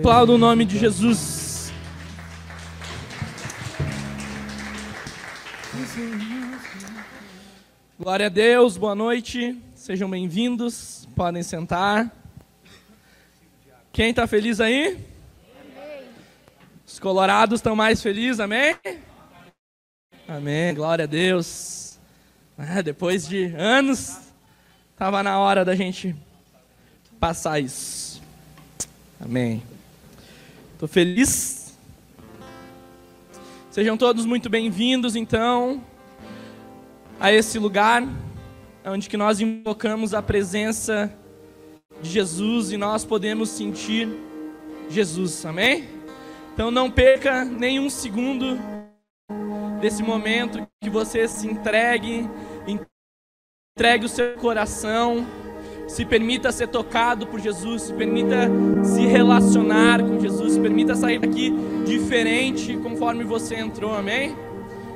[0.00, 1.70] Aplauda o nome de Jesus.
[7.98, 12.10] Glória a Deus, boa noite, sejam bem-vindos, podem sentar.
[13.92, 14.98] Quem está feliz aí?
[16.86, 18.74] Os colorados estão mais felizes, amém?
[20.26, 22.00] Amém, glória a Deus.
[22.56, 24.18] Ah, depois de anos,
[24.92, 26.16] estava na hora da gente
[27.20, 28.22] passar isso.
[29.20, 29.62] Amém.
[30.80, 31.78] Estou feliz.
[33.70, 35.84] Sejam todos muito bem-vindos, então,
[37.20, 38.02] a esse lugar
[38.86, 41.14] onde que nós invocamos a presença
[42.00, 44.08] de Jesus e nós podemos sentir
[44.88, 45.44] Jesus.
[45.44, 45.86] Amém?
[46.54, 48.58] Então não perca nenhum segundo
[49.82, 52.26] desse momento que você se entregue,
[53.76, 55.26] entregue o seu coração
[55.90, 58.48] se permita ser tocado por Jesus, se permita
[58.84, 61.52] se relacionar com Jesus, se permita sair daqui
[61.84, 64.36] diferente conforme você entrou, amém?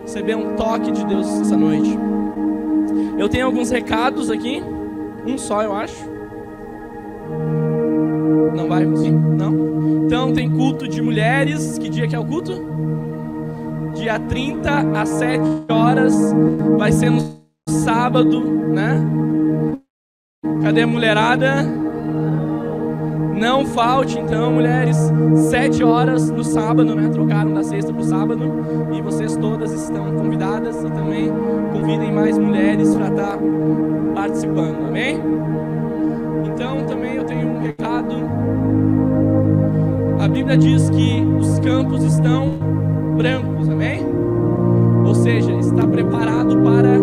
[0.02, 1.98] Receber um toque de Deus essa noite.
[3.18, 4.62] Eu tenho alguns recados aqui,
[5.26, 5.96] um só eu acho.
[8.54, 8.84] Não vai?
[8.96, 9.10] Sim?
[9.10, 10.04] Não?
[10.06, 12.52] Então tem culto de mulheres, que dia que é o culto?
[13.96, 16.14] Dia 30 às 7 horas,
[16.78, 17.20] vai ser no
[17.68, 19.24] sábado, né?
[20.62, 21.64] Cadê a mulherada?
[23.34, 24.96] Não falte, então, mulheres,
[25.50, 27.08] sete horas no sábado, né?
[27.08, 28.52] Trocaram da sexta para o sábado.
[28.92, 31.32] E vocês todas estão convidadas e também
[31.72, 33.38] convidem mais mulheres para estar tá
[34.14, 35.20] participando, amém?
[36.46, 38.14] Então, também eu tenho um recado.
[40.20, 42.50] A Bíblia diz que os campos estão
[43.16, 44.06] brancos, amém?
[45.04, 46.98] Ou seja, está preparado para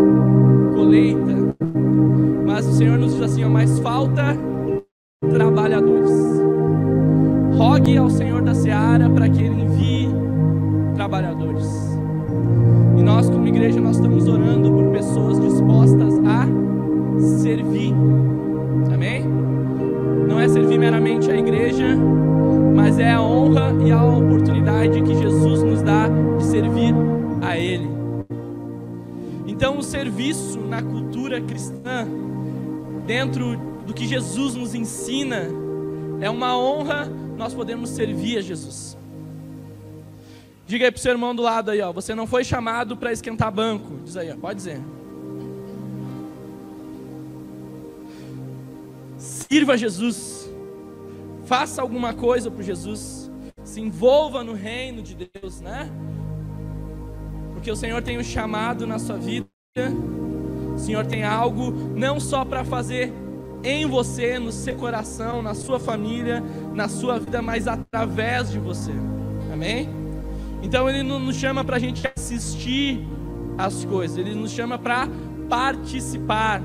[0.73, 1.56] colheita.
[2.45, 3.11] Mas o Senhor nos
[3.52, 4.38] mas falta
[5.30, 6.11] trabalhadores.
[7.57, 10.09] Rogue ao Senhor da seara para que Ele envie
[10.95, 11.67] trabalhadores.
[12.97, 16.47] E nós, como igreja, nós estamos orando por pessoas dispostas a
[17.41, 17.94] servir.
[18.94, 19.23] Amém?
[20.28, 21.97] Não é servir meramente a igreja,
[22.75, 26.95] mas é a honra e a oportunidade que Jesus nos dá de servir
[27.41, 27.90] a Ele.
[29.45, 32.07] Então, o serviço na cultura cristã
[33.11, 35.49] dentro do que Jesus nos ensina,
[36.22, 38.97] é uma honra nós podemos servir a Jesus.
[40.66, 43.11] Diga aí para o seu irmão do lado aí, ó, você não foi chamado para
[43.11, 43.99] esquentar banco.
[44.05, 44.79] Diz aí, ó, pode dizer.
[49.17, 50.49] Sirva Jesus.
[51.43, 53.29] Faça alguma coisa por Jesus.
[53.61, 55.91] Se envolva no reino de Deus, né?
[57.53, 59.49] Porque o Senhor tem um chamado na sua vida
[60.74, 63.14] o Senhor tem algo não só para fazer
[63.64, 66.44] em você, no seu coração, na sua família,
[66.74, 68.92] na sua vida, mas através de você.
[69.54, 69.90] Amém?
[70.64, 73.06] Então Ele não nos chama para a gente assistir
[73.58, 75.08] as coisas, Ele nos chama para
[75.50, 76.62] participar.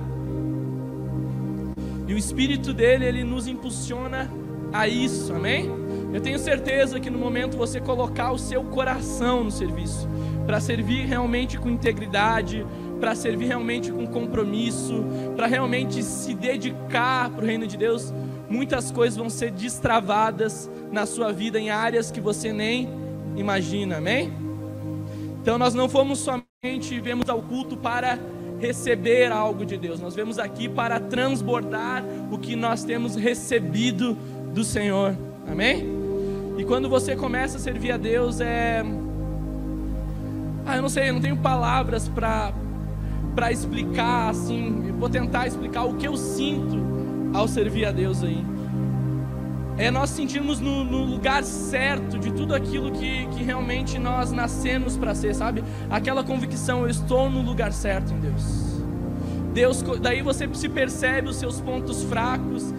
[2.06, 4.30] E o Espírito dele, ele nos impulsiona
[4.72, 5.68] a isso, amém?
[6.12, 10.08] Eu tenho certeza que no momento você colocar o seu coração no serviço,
[10.46, 12.64] para servir realmente com integridade,
[13.00, 15.04] para servir realmente com compromisso,
[15.36, 18.12] para realmente se dedicar para o reino de Deus,
[18.48, 22.88] muitas coisas vão ser destravadas na sua vida em áreas que você nem
[23.36, 24.32] imagina, amém?
[25.42, 28.18] Então nós não fomos somente vemos ao culto para
[28.58, 34.16] receber algo de Deus, nós vemos aqui para transbordar o que nós temos recebido
[34.54, 35.14] do Senhor,
[35.46, 35.86] amém?
[36.56, 38.82] E quando você começa a servir a Deus é
[40.64, 42.52] ah, eu não sei, eu não tenho palavras para
[43.36, 46.82] para explicar assim, vou tentar explicar o que eu sinto
[47.34, 48.42] ao servir a Deus aí.
[49.76, 54.96] É nós sentirmos no, no lugar certo de tudo aquilo que, que realmente nós nascemos
[54.96, 55.62] para ser, sabe?
[55.90, 58.80] Aquela convicção, eu estou no lugar certo em Deus.
[59.52, 62.72] Deus, daí você se percebe os seus pontos fracos,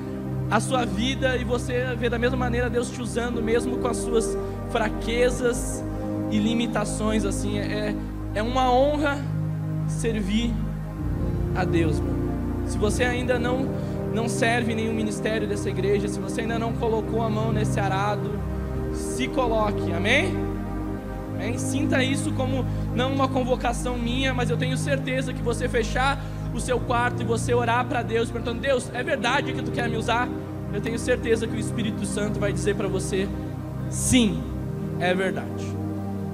[0.50, 3.98] a sua vida e você vê da mesma maneira Deus te usando mesmo com as
[3.98, 4.36] suas
[4.70, 5.84] fraquezas
[6.32, 7.94] e limitações assim é,
[8.34, 9.22] é uma honra
[9.88, 10.54] servir
[11.56, 12.18] a Deus, mano.
[12.68, 13.68] Se você ainda não
[14.14, 18.32] não serve nenhum ministério dessa igreja, se você ainda não colocou a mão nesse arado,
[18.94, 20.34] se coloque, amém?
[21.36, 21.58] amém?
[21.58, 26.20] Sinta isso como não uma convocação minha, mas eu tenho certeza que você fechar
[26.54, 29.88] o seu quarto e você orar para Deus, perguntando: Deus, é verdade que tu quer
[29.88, 30.28] me usar?
[30.74, 33.28] Eu tenho certeza que o Espírito Santo vai dizer para você:
[33.90, 34.42] sim,
[35.00, 35.66] é verdade.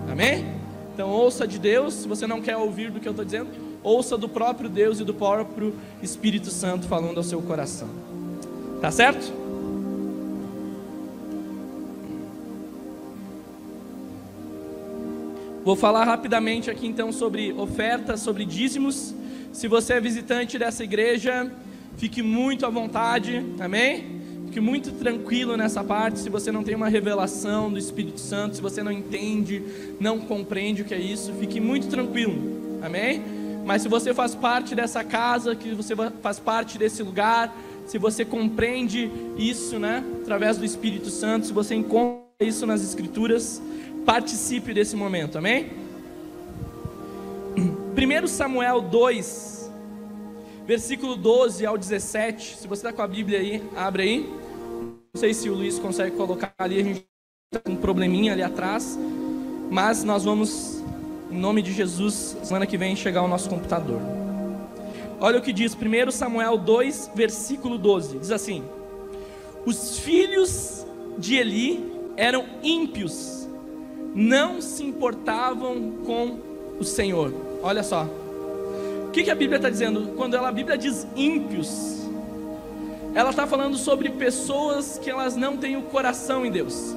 [0.09, 0.52] Amém?
[0.93, 3.49] Então ouça de Deus, se você não quer ouvir do que eu estou dizendo,
[3.81, 7.89] ouça do próprio Deus e do próprio Espírito Santo falando ao seu coração.
[8.79, 9.33] Tá certo?
[15.63, 19.15] Vou falar rapidamente aqui então sobre ofertas, sobre dízimos.
[19.51, 21.51] Se você é visitante dessa igreja,
[21.97, 24.22] fique muito à vontade, amém?
[24.53, 26.19] Fique muito tranquilo nessa parte.
[26.19, 29.63] Se você não tem uma revelação do Espírito Santo, se você não entende,
[29.99, 33.23] não compreende o que é isso, fique muito tranquilo, amém?
[33.65, 37.51] Mas se você faz parte dessa casa, que você faz parte desse lugar,
[37.87, 39.09] se você compreende
[39.39, 43.59] isso, né, através do Espírito Santo, se você encontra isso nas Escrituras,
[44.05, 45.71] participe desse momento, amém?
[47.57, 49.71] 1 Samuel 2,
[50.67, 52.57] versículo 12 ao 17.
[52.57, 54.42] Se você está com a Bíblia aí, abre aí.
[55.15, 57.05] Não sei se o Luiz consegue colocar ali, a gente
[57.45, 58.97] está com um probleminha ali atrás.
[59.69, 60.83] Mas nós vamos,
[61.29, 64.01] em nome de Jesus, semana que vem, chegar ao nosso computador.
[65.19, 68.63] Olha o que diz 1 Samuel 2, versículo 12: diz assim:
[69.63, 70.83] Os filhos
[71.19, 73.47] de Eli eram ímpios,
[74.15, 76.39] não se importavam com
[76.79, 77.31] o Senhor.
[77.61, 78.05] Olha só,
[79.07, 80.15] o que, que a Bíblia está dizendo?
[80.15, 82.02] Quando ela, a Bíblia diz ímpios,
[83.15, 86.95] ela está falando sobre pessoas que elas não têm o coração em Deus,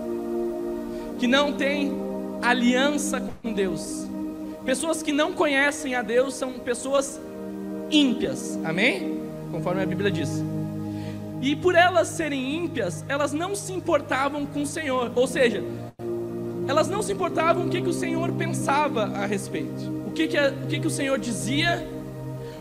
[1.19, 1.93] que não têm
[2.41, 4.07] aliança com Deus,
[4.65, 7.21] pessoas que não conhecem a Deus são pessoas
[7.91, 9.21] ímpias, amém?
[9.51, 10.43] Conforme a Bíblia diz.
[11.43, 15.63] E por elas serem ímpias, elas não se importavam com o Senhor, ou seja,
[16.67, 20.39] elas não se importavam o que, que o Senhor pensava a respeito, o que, que,
[20.39, 21.87] a, o que, que o Senhor dizia,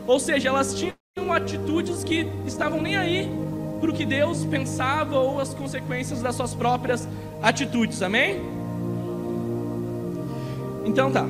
[0.05, 3.44] ou seja, elas tinham atitudes que estavam nem aí
[3.79, 7.07] para o que Deus pensava ou as consequências das suas próprias
[7.41, 8.41] atitudes, amém?
[10.85, 11.25] Então tá.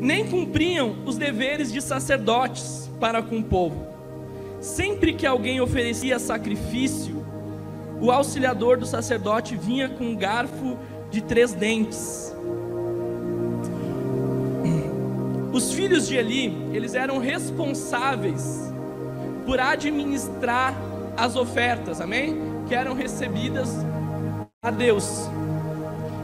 [0.00, 3.86] Nem cumpriam os deveres de sacerdotes para com o povo.
[4.60, 7.24] Sempre que alguém oferecia sacrifício,
[8.00, 10.76] o auxiliador do sacerdote vinha com um garfo
[11.10, 12.34] de três dentes.
[15.52, 18.72] Os filhos de Eli, eles eram responsáveis
[19.46, 20.74] por administrar
[21.16, 22.36] as ofertas, amém?
[22.68, 23.74] Que eram recebidas
[24.62, 25.28] a Deus.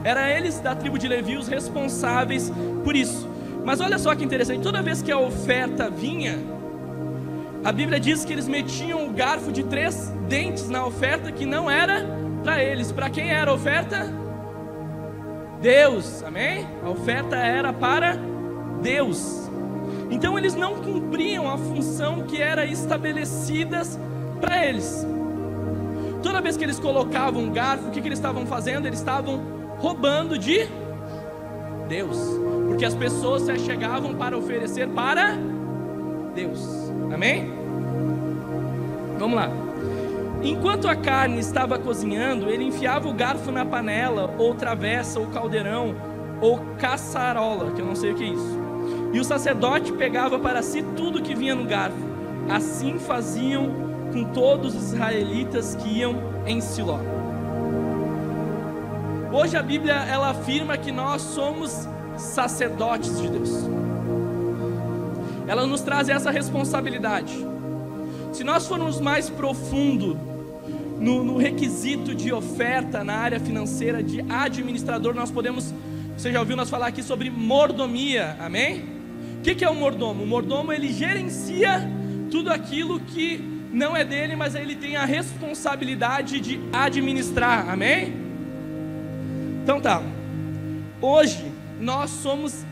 [0.04, 2.52] Era eles da tribo de Levi os responsáveis
[2.84, 3.28] por isso.
[3.64, 6.38] Mas olha só que interessante, toda vez que a oferta vinha,
[7.64, 11.70] a Bíblia diz que eles metiam o garfo de três dentes na oferta que não
[11.70, 12.04] era
[12.42, 12.90] para eles.
[12.90, 14.12] Para quem era a oferta?
[15.60, 16.66] Deus, amém?
[16.84, 18.18] A oferta era para
[18.82, 19.48] Deus.
[20.10, 23.82] Então eles não cumpriam a função que era estabelecida
[24.42, 25.06] para eles.
[26.22, 28.86] Toda vez que eles colocavam um garfo, o que, que eles estavam fazendo?
[28.86, 29.40] Eles estavam
[29.78, 30.68] roubando de
[31.88, 32.18] Deus,
[32.68, 35.36] porque as pessoas se chegavam para oferecer para
[36.34, 36.60] Deus,
[37.12, 37.50] amém?
[39.18, 39.50] Vamos lá.
[40.42, 45.94] Enquanto a carne estava cozinhando, ele enfiava o garfo na panela, ou travessa, ou caldeirão,
[46.40, 48.60] ou caçarola, que eu não sei o que é isso.
[49.12, 51.96] E o sacerdote pegava para si tudo que vinha no garfo.
[52.48, 56.14] Assim faziam com todos os israelitas que iam
[56.46, 56.98] em Siló.
[59.32, 61.88] Hoje a Bíblia ela afirma que nós somos
[62.18, 63.50] sacerdotes de Deus.
[65.48, 67.32] Ela nos traz essa responsabilidade.
[68.32, 70.18] Se nós formos mais profundo
[71.00, 75.74] no, no, requisito de oferta na área financeira de administrador, nós podemos.
[76.16, 78.84] Você já ouviu nós falar aqui sobre mordomia, amém?
[79.38, 80.22] O que, que é o mordomo?
[80.22, 81.90] O mordomo ele gerencia
[82.30, 88.14] tudo aquilo que não é dele, mas ele tem a responsabilidade de administrar, amém?
[89.62, 90.02] Então tá,
[91.00, 91.50] hoje
[91.80, 92.64] nós somos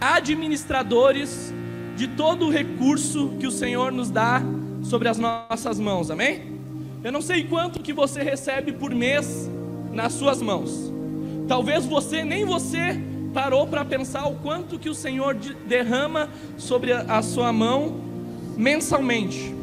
[0.00, 1.54] administradores
[1.96, 4.42] de todo o recurso que o Senhor nos dá
[4.82, 6.58] sobre as nossas mãos, amém?
[7.04, 9.48] Eu não sei quanto que você recebe por mês
[9.92, 10.92] nas suas mãos.
[11.46, 13.00] Talvez você nem você
[13.32, 18.00] parou para pensar o quanto que o Senhor derrama sobre a sua mão
[18.56, 19.57] mensalmente.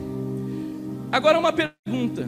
[1.15, 2.27] Agora uma pergunta: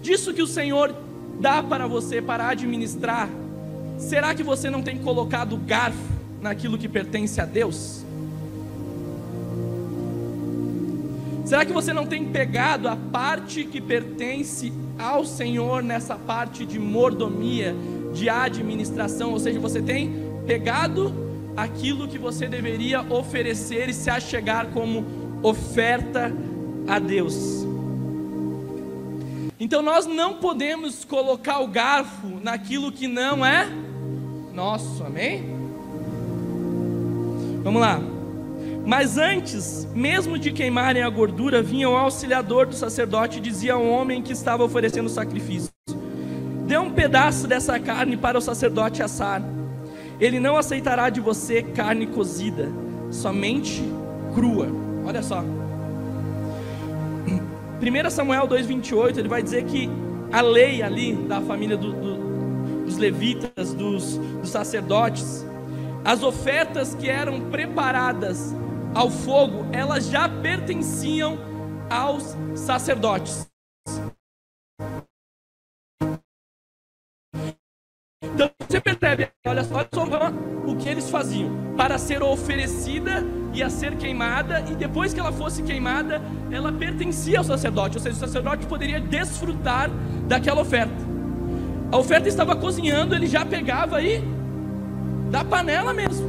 [0.00, 0.94] disso que o Senhor
[1.40, 3.28] dá para você para administrar,
[3.98, 5.98] será que você não tem colocado garfo
[6.40, 8.04] naquilo que pertence a Deus?
[11.44, 16.78] Será que você não tem pegado a parte que pertence ao Senhor nessa parte de
[16.78, 17.74] mordomia,
[18.14, 19.32] de administração?
[19.32, 20.14] Ou seja, você tem
[20.46, 21.12] pegado
[21.56, 25.04] aquilo que você deveria oferecer e se achegar como
[25.42, 26.32] oferta
[26.86, 27.66] a Deus.
[29.58, 33.68] Então nós não podemos colocar o garfo naquilo que não é
[34.52, 35.44] nosso, amém?
[37.62, 38.00] Vamos lá.
[38.84, 43.86] Mas antes, mesmo de queimarem a gordura, vinha o auxiliador do sacerdote e dizia ao
[43.86, 45.70] homem que estava oferecendo o sacrifício:
[46.66, 49.42] Dê um pedaço dessa carne para o sacerdote assar.
[50.18, 52.68] Ele não aceitará de você carne cozida,
[53.10, 53.82] somente
[54.34, 54.66] crua.
[55.06, 55.44] Olha só.
[57.82, 59.90] 1 Samuel 2,28, ele vai dizer que
[60.30, 65.44] a lei ali da família do, do, dos levitas, dos, dos sacerdotes,
[66.04, 68.54] as ofertas que eram preparadas
[68.94, 71.36] ao fogo, elas já pertenciam
[71.90, 73.50] aos sacerdotes.
[78.22, 79.11] Então você percebe,
[81.12, 86.72] faziam para ser oferecida e a ser queimada, e depois que ela fosse queimada, ela
[86.72, 89.90] pertencia ao sacerdote, ou seja, o sacerdote poderia desfrutar
[90.26, 90.94] daquela oferta.
[91.92, 94.24] A oferta estava cozinhando, ele já pegava aí
[95.30, 96.26] da panela mesmo,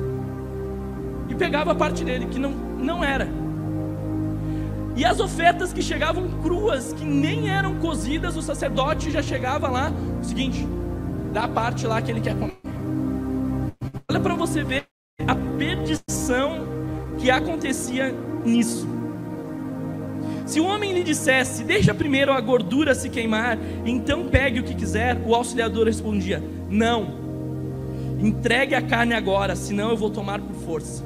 [1.29, 3.29] e pegava a parte dele, que não, não era.
[4.97, 9.93] E as ofertas que chegavam cruas, que nem eram cozidas, o sacerdote já chegava lá,
[10.21, 10.67] o seguinte,
[11.31, 12.62] da parte lá que ele quer comer.
[14.09, 14.85] Olha para você ver
[15.25, 16.67] a perdição
[17.17, 18.87] que acontecia nisso.
[20.45, 24.75] Se o homem lhe dissesse, deixa primeiro a gordura se queimar, então pegue o que
[24.75, 27.15] quiser, o auxiliador respondia: Não,
[28.19, 31.03] entregue a carne agora, senão eu vou tomar por força.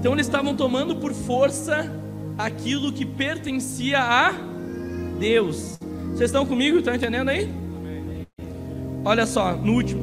[0.00, 1.92] Então eles estavam tomando por força
[2.38, 4.32] aquilo que pertencia a
[5.18, 5.78] Deus.
[6.10, 6.78] Vocês estão comigo?
[6.78, 7.65] Estão entendendo aí?
[9.06, 10.02] Olha só, no último.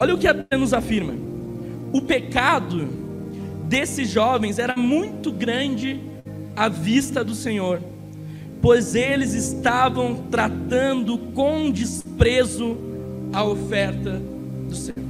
[0.00, 1.12] Olha o que a Bíblia nos afirma.
[1.92, 2.86] O pecado
[3.64, 6.00] desses jovens era muito grande
[6.54, 7.82] à vista do Senhor,
[8.62, 12.76] pois eles estavam tratando com desprezo
[13.32, 14.22] a oferta
[14.68, 15.08] do Senhor.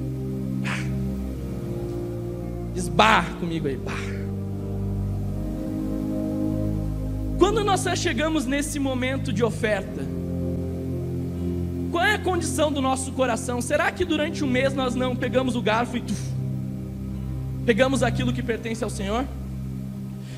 [2.75, 3.79] Esbarra comigo aí.
[7.39, 10.18] Quando nós chegamos nesse momento de oferta,
[11.91, 13.61] qual é a condição do nosso coração?
[13.63, 16.21] Será que durante o mês nós não pegamos o garfo e tuf,
[17.65, 19.25] pegamos aquilo que pertence ao Senhor?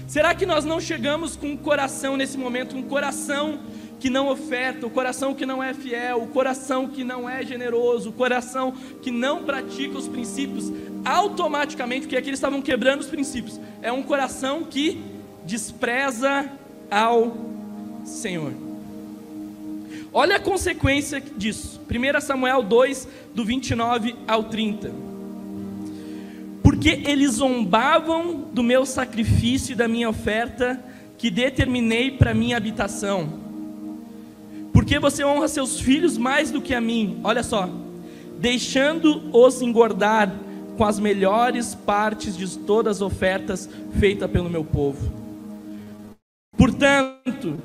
[0.06, 3.60] Será que nós não chegamos com o coração nesse momento, um coração
[4.00, 8.10] que não oferta, o coração que não é fiel, o coração que não é generoso,
[8.10, 10.72] o coração que não pratica os princípios,
[11.04, 15.00] automaticamente, porque aqui eles estavam quebrando os princípios, é um coração que
[15.44, 16.50] despreza
[16.90, 17.36] ao
[18.04, 18.69] Senhor.
[20.12, 21.80] Olha a consequência disso.
[21.88, 24.92] 1 Samuel 2, do 29 ao 30.
[26.62, 30.82] Porque eles zombavam do meu sacrifício e da minha oferta
[31.16, 33.40] que determinei para minha habitação.
[34.72, 37.20] Porque você honra seus filhos mais do que a mim.
[37.22, 37.68] Olha só.
[38.38, 40.34] Deixando-os engordar
[40.76, 45.12] com as melhores partes de todas as ofertas feitas pelo meu povo.
[46.56, 47.58] Portanto,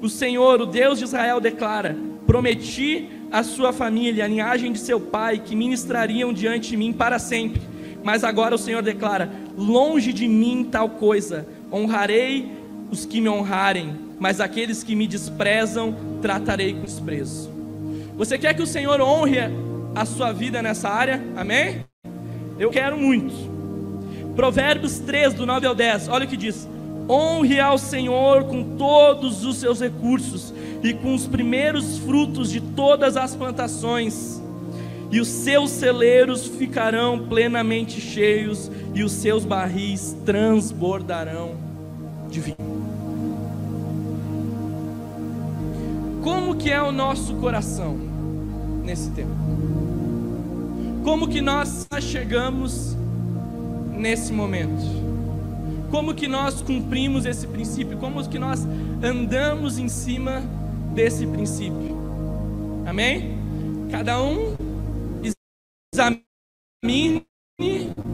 [0.00, 5.00] o Senhor, o Deus de Israel, declara: Prometi à sua família, a linhagem de seu
[5.00, 7.62] pai, que ministrariam diante de mim para sempre.
[8.02, 12.50] Mas agora o Senhor declara: Longe de mim tal coisa, honrarei
[12.90, 17.50] os que me honrarem, mas aqueles que me desprezam, tratarei com desprezo.
[18.16, 19.38] Você quer que o Senhor honre
[19.94, 21.22] a sua vida nessa área?
[21.36, 21.84] Amém?
[22.58, 23.34] Eu quero muito.
[24.34, 26.68] Provérbios 3, do 9 ao 10, olha o que diz:
[27.10, 33.16] Honre ao Senhor com todos os seus recursos e com os primeiros frutos de todas
[33.16, 34.40] as plantações,
[35.10, 41.56] e os seus celeiros ficarão plenamente cheios, e os seus barris transbordarão
[42.28, 42.56] de vinho.
[46.22, 47.98] Como que é o nosso coração
[48.84, 49.34] nesse tempo?
[51.02, 52.96] Como que nós chegamos
[53.96, 55.09] nesse momento?
[55.90, 57.98] Como que nós cumprimos esse princípio?
[57.98, 58.66] Como que nós
[59.02, 60.42] andamos em cima
[60.94, 61.98] desse princípio?
[62.86, 63.36] Amém?
[63.90, 64.56] Cada um
[65.92, 67.26] examine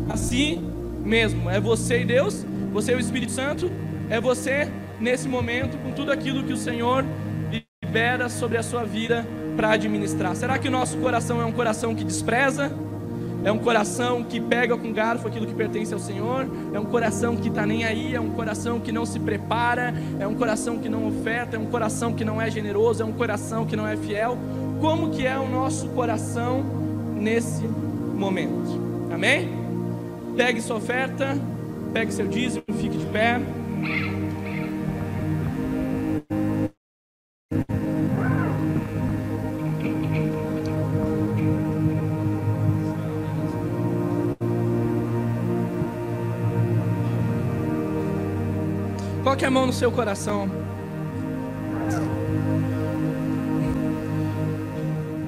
[0.09, 0.59] a si
[1.05, 1.51] mesmo.
[1.51, 3.71] É você e Deus, você e o Espírito Santo,
[4.09, 7.05] é você nesse momento com tudo aquilo que o Senhor
[7.83, 10.35] libera sobre a sua vida para administrar.
[10.35, 12.73] Será que o nosso coração é um coração que despreza?
[13.47, 16.49] É um coração que pega com garfo aquilo que pertence ao Senhor.
[16.75, 18.13] É um coração que está nem aí.
[18.13, 19.95] É um coração que não se prepara.
[20.19, 21.55] É um coração que não oferta.
[21.55, 23.05] É um coração que não é generoso.
[23.05, 24.37] É um coração que não é fiel.
[24.81, 26.65] Como que é o nosso coração
[27.15, 29.13] nesse momento?
[29.15, 29.49] Amém?
[30.37, 31.39] Pegue sua oferta.
[31.93, 32.65] Pegue seu dízimo.
[32.81, 33.41] Fique de pé.
[49.37, 50.51] Coloque a mão no seu coração.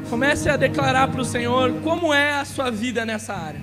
[0.09, 3.61] Comece a declarar para o Senhor como é a sua vida nessa área.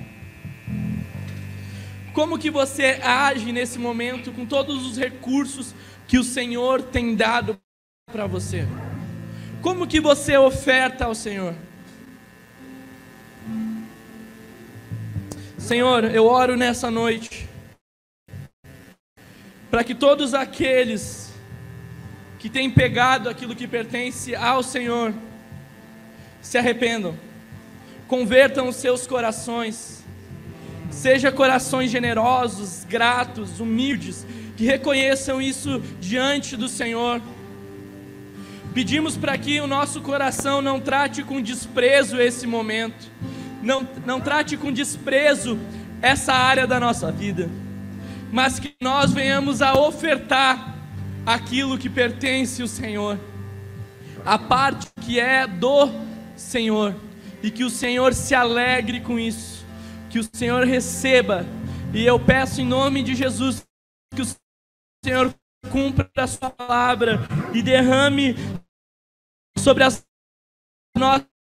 [2.12, 5.74] Como que você age nesse momento com todos os recursos
[6.06, 7.58] que o Senhor tem dado
[8.12, 8.68] para você?
[9.60, 11.56] Como que você oferta ao Senhor?
[15.58, 17.48] Senhor, eu oro nessa noite
[19.70, 21.32] para que todos aqueles
[22.38, 25.12] que têm pegado aquilo que pertence ao Senhor
[26.40, 27.16] se arrependam,
[28.06, 30.04] convertam os seus corações,
[30.90, 34.24] sejam corações generosos, gratos, humildes,
[34.56, 37.20] que reconheçam isso diante do Senhor.
[38.72, 43.10] Pedimos para que o nosso coração não trate com desprezo esse momento,
[43.62, 45.58] não, não trate com desprezo
[46.00, 47.50] essa área da nossa vida,
[48.32, 50.74] mas que nós venhamos a ofertar
[51.24, 53.18] aquilo que pertence ao Senhor,
[54.24, 55.88] a parte que é do
[56.36, 56.94] Senhor,
[57.42, 59.64] e que o Senhor se alegre com isso,
[60.10, 61.44] que o Senhor receba,
[61.92, 63.66] e eu peço em nome de Jesus
[64.14, 64.26] que o
[65.04, 65.34] Senhor
[65.70, 67.20] cumpra a sua palavra
[67.52, 68.34] e derrame
[69.58, 70.04] sobre as
[70.96, 71.35] nossas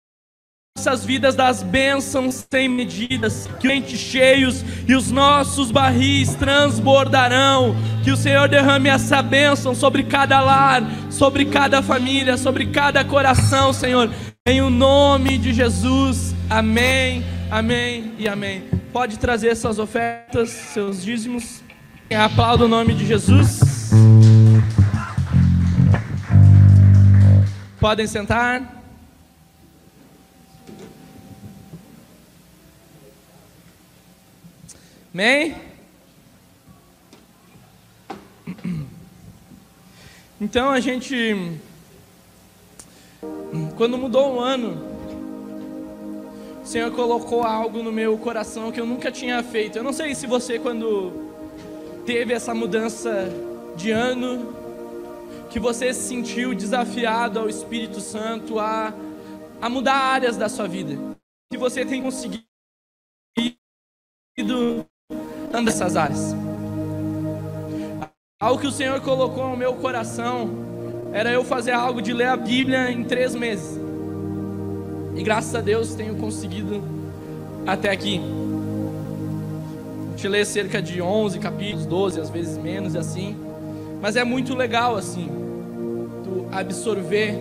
[0.75, 8.12] nossas vidas das bênçãos sem medidas, que entes cheios e os nossos barris transbordarão, que
[8.12, 14.12] o Senhor derrame essa bênção sobre cada lar, sobre cada família, sobre cada coração, Senhor,
[14.46, 18.63] em o nome de Jesus, amém, amém e amém.
[18.92, 21.62] Pode trazer suas ofertas, seus dízimos,
[22.13, 23.92] aplauda o nome de Jesus.
[27.80, 28.82] Podem sentar.
[35.13, 35.55] Amém?
[40.41, 41.15] Então a gente,
[43.77, 44.75] quando mudou o ano,
[46.63, 49.77] o Senhor colocou algo no meu coração que eu nunca tinha feito.
[49.77, 51.14] Eu não sei se você, quando
[52.07, 53.29] teve essa mudança
[53.75, 54.51] de ano,
[55.51, 58.92] que você se sentiu desafiado ao Espírito Santo a,
[59.61, 60.98] a mudar áreas da sua vida.
[61.51, 62.44] Se você tem conseguido
[65.53, 66.35] anda essas áreas.
[68.42, 70.50] Algo que o Senhor colocou no meu coração
[71.13, 73.79] era eu fazer algo de ler a Bíblia em três meses.
[75.16, 76.83] E graças a Deus tenho conseguido
[77.68, 78.20] até aqui.
[80.18, 83.37] Te ler cerca de 11 capítulos, 12, às vezes menos e assim.
[84.01, 85.29] Mas é muito legal assim,
[86.24, 87.39] tu absorver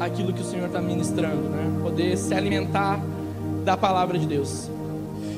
[0.00, 1.80] aquilo que o Senhor está ministrando, né?
[1.82, 3.00] Poder se alimentar
[3.64, 4.68] da palavra de Deus.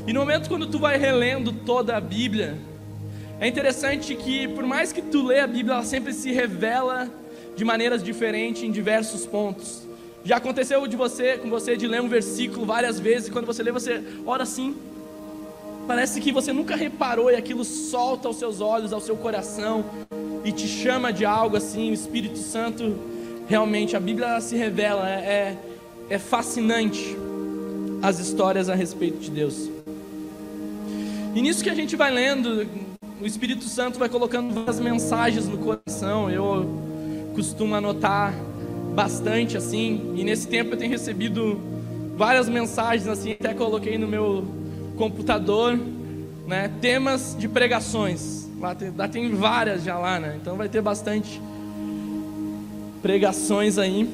[0.07, 2.57] E no momento quando tu vai relendo toda a Bíblia,
[3.41, 7.11] é interessante que por mais que tu lê a Bíblia, ela sempre se revela
[7.57, 9.83] de maneiras diferentes em diversos pontos.
[10.25, 13.63] Já aconteceu de você, com você, de ler um versículo várias vezes e quando você
[13.63, 14.77] lê, você ora assim.
[15.87, 19.85] Parece que você nunca reparou e aquilo solta aos seus olhos, ao seu coração
[20.45, 21.91] e te chama de algo assim.
[21.91, 22.97] O Espírito Santo,
[23.49, 25.59] realmente, a Bíblia se revela, é, é,
[26.11, 27.17] é fascinante
[28.03, 29.76] as histórias a respeito de Deus.
[31.37, 32.67] E nisso que a gente vai lendo,
[33.21, 36.31] o Espírito Santo vai colocando várias mensagens no coração.
[36.31, 38.33] Eu costumo anotar
[38.95, 41.61] bastante assim, e nesse tempo eu tenho recebido
[42.17, 44.47] várias mensagens assim, até coloquei no meu
[44.97, 45.79] computador,
[46.47, 48.49] né, temas de pregações.
[48.59, 50.39] Lá tem, lá tem várias já lá, né?
[50.41, 51.39] Então vai ter bastante
[53.03, 54.09] pregações aí.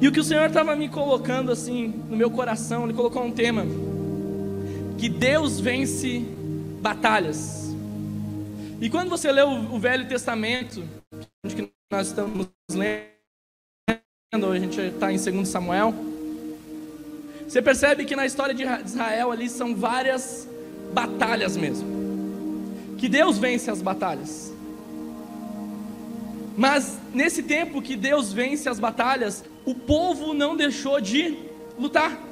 [0.00, 3.32] E o que o Senhor estava me colocando assim no meu coração, Ele colocou um
[3.32, 3.66] tema
[4.98, 6.20] que Deus vence
[6.80, 7.74] batalhas.
[8.80, 10.82] E quando você lê o, Velho Testamento,
[11.44, 13.06] onde nós estamos lendo,
[14.52, 15.94] a gente está em 2 Samuel,
[17.48, 20.48] você percebe que na história de Israel ali são várias
[20.92, 21.86] batalhas mesmo.
[22.98, 24.52] Que Deus vence as batalhas.
[26.56, 31.38] Mas nesse tempo que Deus vence as batalhas, o povo não deixou de
[31.78, 32.25] lutar.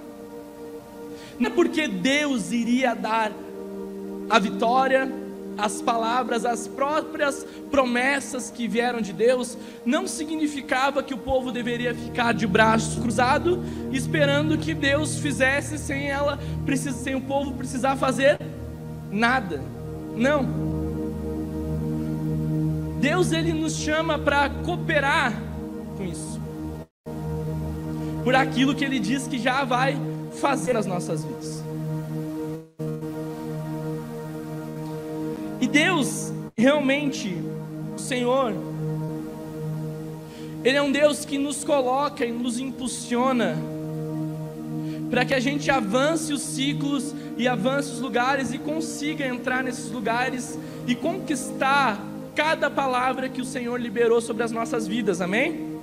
[1.39, 3.33] Não é porque Deus iria dar
[4.29, 5.11] a vitória,
[5.57, 11.95] as palavras, as próprias promessas que vieram de Deus, não significava que o povo deveria
[11.95, 13.59] ficar de braços cruzados,
[13.93, 16.39] esperando que Deus fizesse sem ela,
[16.77, 18.39] sem o povo precisar fazer
[19.11, 19.63] nada.
[20.17, 20.75] Não.
[23.01, 25.33] Deus ele nos chama para cooperar
[25.97, 26.41] com isso.
[28.25, 29.99] Por aquilo que ele diz que já vai
[30.41, 31.63] fazer as nossas vidas.
[35.61, 37.37] E Deus, realmente,
[37.95, 38.53] o Senhor,
[40.63, 43.57] Ele é um Deus que nos coloca e nos impulsiona
[45.11, 49.91] para que a gente avance os ciclos e avance os lugares e consiga entrar nesses
[49.91, 52.01] lugares e conquistar
[52.35, 55.74] cada palavra que o Senhor liberou sobre as nossas vidas, amém?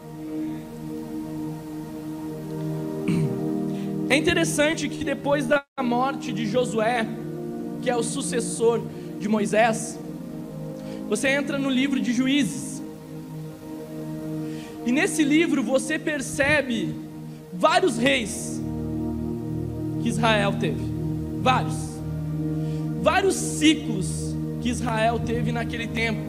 [4.12, 7.08] É interessante que depois da morte de Josué,
[7.82, 8.82] que é o sucessor
[9.18, 9.98] de Moisés,
[11.08, 12.84] você entra no livro de Juízes.
[14.86, 16.94] E nesse livro você percebe
[17.54, 18.62] vários reis
[20.04, 20.84] que Israel teve.
[21.42, 21.78] Vários.
[23.02, 26.20] Vários ciclos que Israel teve naquele tempo.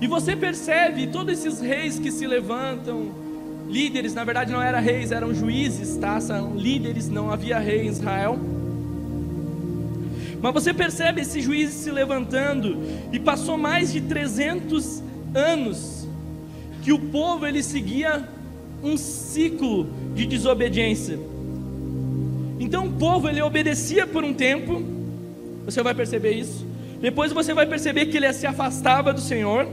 [0.00, 3.25] E você percebe todos esses reis que se levantam,
[3.68, 6.20] líderes, na verdade não eram reis, eram juízes, tá?
[6.20, 8.38] São líderes, não havia rei em Israel.
[10.40, 12.78] Mas você percebe esses juízes se levantando
[13.12, 15.02] e passou mais de 300
[15.34, 16.06] anos
[16.82, 18.28] que o povo ele seguia
[18.82, 21.18] um ciclo de desobediência.
[22.60, 24.82] Então o povo ele obedecia por um tempo,
[25.64, 26.64] você vai perceber isso.
[27.00, 29.66] Depois você vai perceber que ele se afastava do Senhor.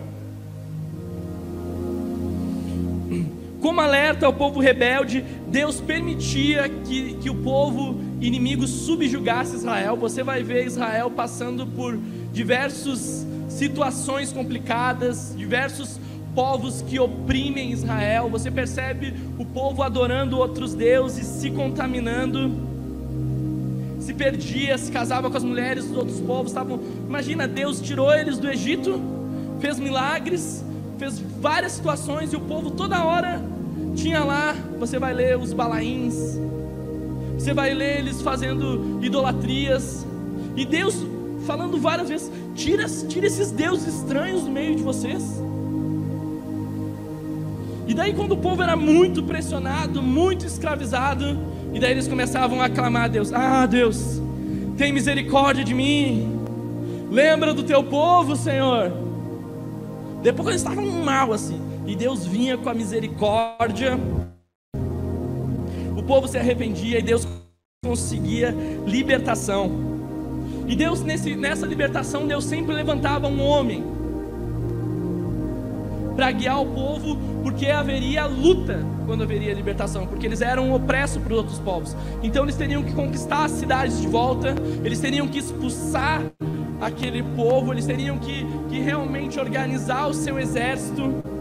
[3.63, 9.95] Como alerta ao povo rebelde, Deus permitia que, que o povo inimigo subjugasse Israel.
[9.95, 11.97] Você vai ver Israel passando por
[12.33, 15.97] diversas situações complicadas, diversos
[16.35, 18.27] povos que oprimem Israel.
[18.27, 22.51] Você percebe o povo adorando outros deuses, se contaminando,
[23.97, 26.51] se perdia, se casava com as mulheres dos outros povos.
[26.51, 28.99] Estavam, imagina, Deus tirou eles do Egito,
[29.61, 30.65] fez milagres,
[30.97, 33.52] fez várias situações e o povo toda hora
[33.95, 36.39] tinha lá, você vai ler os balaíns,
[37.37, 40.05] você vai ler eles fazendo idolatrias,
[40.55, 41.05] e Deus
[41.45, 45.23] falando várias vezes: tira, tira esses deuses estranhos do meio de vocês.
[47.87, 51.37] E daí, quando o povo era muito pressionado, muito escravizado,
[51.73, 54.21] e daí eles começavam a clamar a Deus: Ah, Deus,
[54.77, 56.39] tem misericórdia de mim,
[57.11, 58.91] lembra do teu povo, Senhor.
[60.21, 63.97] Depois, eles estavam mal assim, e Deus vinha com a misericórdia.
[65.95, 67.27] O povo se arrependia e Deus
[67.83, 69.71] conseguia libertação.
[70.67, 73.83] E Deus, nesse, nessa libertação, Deus sempre levantava um homem
[76.15, 81.33] para guiar o povo, porque haveria luta quando haveria libertação, porque eles eram opressos por
[81.33, 81.95] outros povos.
[82.21, 86.21] Então eles teriam que conquistar as cidades de volta, eles teriam que expulsar
[86.79, 91.32] aquele povo, eles teriam que, que realmente organizar o seu exército.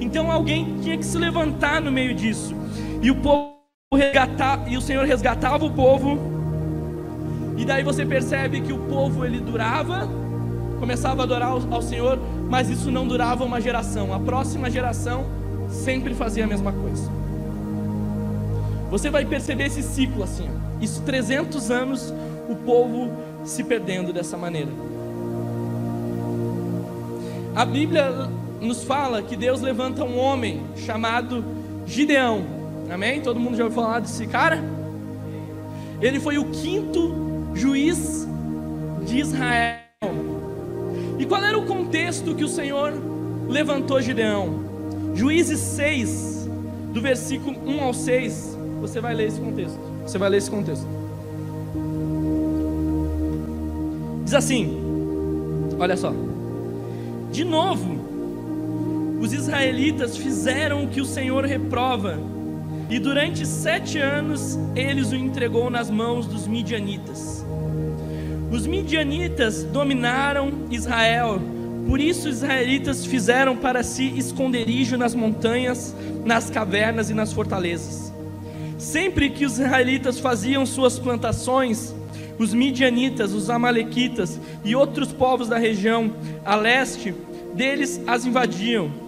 [0.00, 2.54] Então alguém tinha que se levantar no meio disso.
[3.02, 3.58] E o povo
[3.94, 6.18] resgatar, e o Senhor resgatava o povo.
[7.56, 10.08] E daí você percebe que o povo ele durava,
[10.78, 14.12] começava a adorar ao, ao Senhor, mas isso não durava uma geração.
[14.12, 15.24] A próxima geração
[15.68, 17.10] sempre fazia a mesma coisa.
[18.90, 20.48] Você vai perceber esse ciclo assim.
[20.80, 22.14] Isso 300 anos
[22.48, 23.10] o povo
[23.44, 24.70] se perdendo dessa maneira.
[27.54, 28.30] A Bíblia
[28.60, 31.44] nos fala que Deus levanta um homem chamado
[31.86, 32.44] Gideão.
[32.90, 33.20] Amém?
[33.20, 34.62] Todo mundo já ouviu falar desse cara?
[36.00, 38.26] Ele foi o quinto juiz
[39.04, 39.78] de Israel.
[41.18, 42.92] E qual era o contexto que o Senhor
[43.48, 44.68] levantou Gideão?
[45.14, 46.48] Juízes 6,
[46.92, 49.78] do versículo 1 ao 6, você vai ler esse contexto.
[50.02, 50.86] Você vai ler esse contexto.
[54.24, 54.78] Diz assim:
[55.78, 56.12] Olha só.
[57.32, 57.97] De novo,
[59.20, 62.18] os israelitas fizeram o que o Senhor reprova,
[62.88, 67.44] e durante sete anos eles o entregou nas mãos dos midianitas.
[68.50, 71.40] Os midianitas dominaram Israel,
[71.86, 78.12] por isso os israelitas fizeram para si esconderijo nas montanhas, nas cavernas e nas fortalezas.
[78.78, 81.94] Sempre que os israelitas faziam suas plantações,
[82.38, 86.12] os midianitas, os amalequitas e outros povos da região
[86.44, 87.12] a leste
[87.54, 89.07] deles as invadiam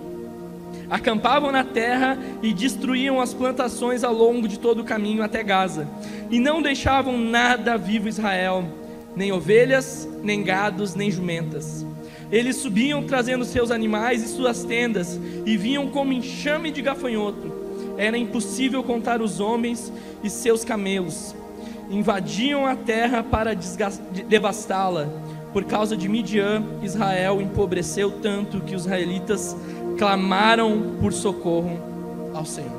[0.91, 5.87] acampavam na terra e destruíam as plantações ao longo de todo o caminho até Gaza,
[6.31, 8.65] e não deixavam nada vivo Israel,
[9.15, 11.87] nem ovelhas, nem gados, nem jumentas.
[12.31, 17.53] Eles subiam trazendo seus animais e suas tendas, e vinham como enxame de gafanhoto.
[17.97, 21.35] Era impossível contar os homens e seus camelos.
[21.91, 23.53] Invadiam a terra para
[24.29, 25.09] devastá-la.
[25.53, 29.57] Por causa de Midian, Israel empobreceu tanto que os israelitas
[30.01, 31.79] clamaram por socorro
[32.33, 32.73] ao Senhor.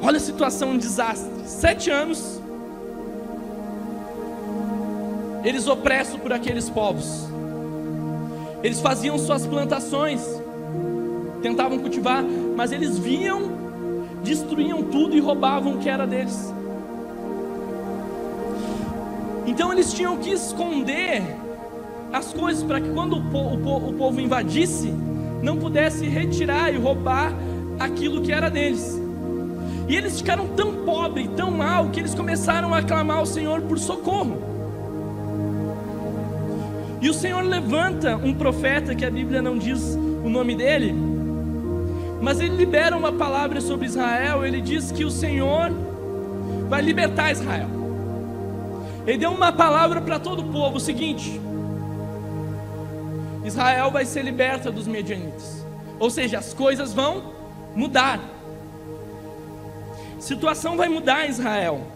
[0.00, 1.28] Olha a situação, um desastre.
[1.44, 2.40] Sete anos,
[5.42, 7.26] eles opressos por aqueles povos.
[8.62, 10.22] Eles faziam suas plantações,
[11.42, 13.50] tentavam cultivar, mas eles viam,
[14.22, 16.54] destruíam tudo e roubavam o que era deles.
[19.48, 21.24] Então eles tinham que esconder
[22.12, 24.94] as coisas para que quando o, o, o povo invadisse,
[25.42, 27.32] não pudesse retirar e roubar
[27.78, 29.00] aquilo que era deles.
[29.88, 33.78] E eles ficaram tão pobres, tão mal, que eles começaram a clamar ao Senhor por
[33.78, 34.40] socorro.
[37.00, 40.94] E o Senhor levanta um profeta, que a Bíblia não diz o nome dele,
[42.20, 44.46] mas ele libera uma palavra sobre Israel.
[44.46, 45.72] Ele diz que o Senhor
[46.68, 47.68] vai libertar Israel.
[49.04, 51.40] Ele deu uma palavra para todo o povo: o seguinte,
[53.44, 55.64] Israel vai ser liberta dos medianitas.
[55.98, 57.32] Ou seja, as coisas vão
[57.74, 58.20] mudar.
[60.16, 61.86] A situação vai mudar em Israel.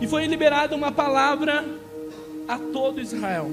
[0.00, 1.64] E foi liberada uma palavra
[2.46, 3.50] a todo Israel.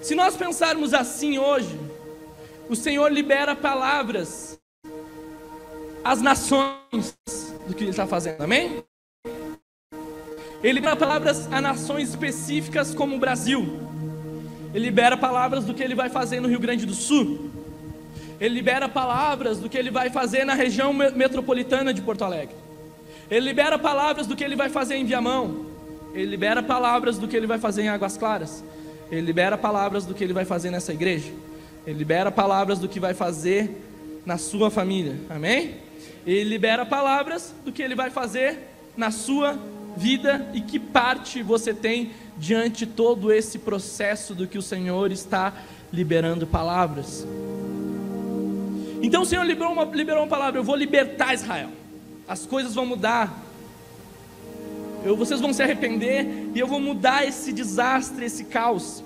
[0.00, 1.78] Se nós pensarmos assim hoje,
[2.68, 4.58] o Senhor libera palavras
[6.02, 7.16] às nações
[7.66, 8.82] do que Ele está fazendo, amém?
[10.62, 13.80] Ele libera palavras a nações específicas como o Brasil.
[14.74, 17.50] Ele libera palavras do que ele vai fazer no Rio Grande do Sul.
[18.38, 22.54] Ele libera palavras do que ele vai fazer na região metropolitana de Porto Alegre.
[23.30, 25.66] Ele libera palavras do que ele vai fazer em Viamão.
[26.12, 28.62] Ele libera palavras do que ele vai fazer em Águas Claras.
[29.10, 31.30] Ele libera palavras do que ele vai fazer nessa igreja.
[31.86, 33.70] Ele libera palavras do que vai fazer
[34.26, 35.16] na sua família.
[35.28, 35.76] Amém?
[36.26, 38.58] Ele libera palavras do que ele vai fazer
[38.96, 39.58] na sua
[39.96, 45.52] vida e que parte você tem diante todo esse processo do que o Senhor está
[45.92, 47.26] liberando palavras.
[49.02, 51.70] Então o Senhor liberou uma, liberou uma palavra: eu vou libertar Israel,
[52.28, 53.42] as coisas vão mudar,
[55.04, 59.02] eu, vocês vão se arrepender e eu vou mudar esse desastre, esse caos.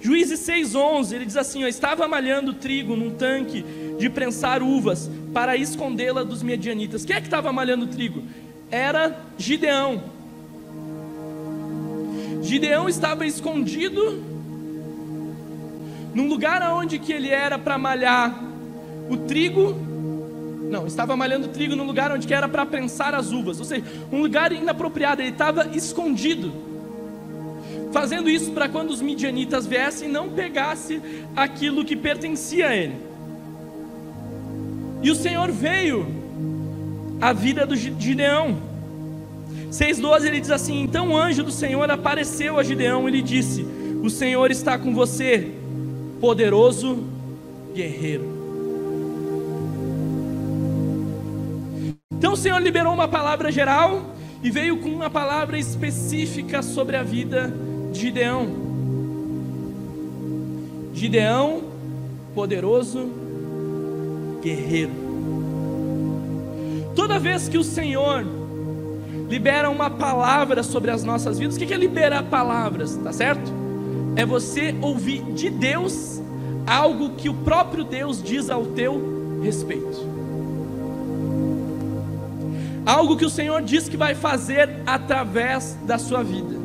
[0.00, 3.64] Juízes 6,11, ele diz assim: ó, Estava malhando trigo num tanque
[3.98, 7.04] de prensar uvas para escondê-la dos medianitas.
[7.04, 8.22] Quem é que estava malhando trigo?
[8.70, 10.17] Era Gideão.
[12.48, 14.22] Gideão estava escondido
[16.14, 18.42] num lugar onde que ele era para malhar
[19.10, 19.76] o trigo.
[20.70, 23.84] Não, estava malhando trigo num lugar onde que era para prensar as uvas, ou seja,
[24.10, 26.50] um lugar inapropriado, ele estava escondido.
[27.92, 31.02] Fazendo isso para quando os midianitas viessem não pegasse
[31.36, 32.96] aquilo que pertencia a ele.
[35.02, 36.06] E o Senhor veio
[37.20, 38.67] à vida do Gideão.
[39.70, 43.66] 6,12 ele diz assim: Então o anjo do Senhor apareceu a Gideão e lhe disse:
[44.02, 45.52] O Senhor está com você,
[46.20, 47.04] poderoso
[47.74, 48.38] guerreiro.
[52.10, 57.02] Então o Senhor liberou uma palavra geral e veio com uma palavra específica sobre a
[57.02, 57.52] vida
[57.92, 58.68] de Gideão.
[60.94, 61.62] Gideão,
[62.34, 63.08] poderoso
[64.42, 64.90] guerreiro.
[66.96, 68.37] Toda vez que o Senhor
[69.28, 71.56] libera uma palavra sobre as nossas vidas.
[71.56, 72.96] O que é liberar palavras?
[72.96, 73.52] Tá certo?
[74.16, 76.20] É você ouvir de Deus
[76.66, 80.06] algo que o próprio Deus diz ao teu respeito.
[82.84, 86.56] Algo que o Senhor diz que vai fazer através da sua vida.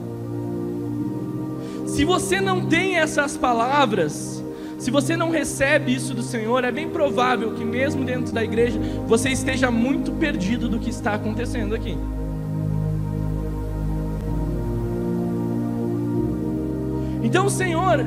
[1.86, 4.44] Se você não tem essas palavras,
[4.80, 8.80] se você não recebe isso do Senhor, é bem provável que, mesmo dentro da igreja,
[9.06, 11.98] você esteja muito perdido do que está acontecendo aqui.
[17.34, 18.00] Então o Senhor,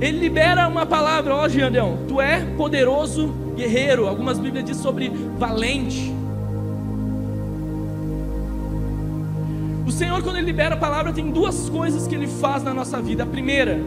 [0.00, 4.08] Ele libera uma palavra, ó Gideão, tu é poderoso guerreiro.
[4.08, 6.10] Algumas Bíblias dizem sobre valente.
[9.86, 13.02] O Senhor, quando Ele libera a palavra, tem duas coisas que Ele faz na nossa
[13.02, 13.24] vida.
[13.24, 13.78] A primeira,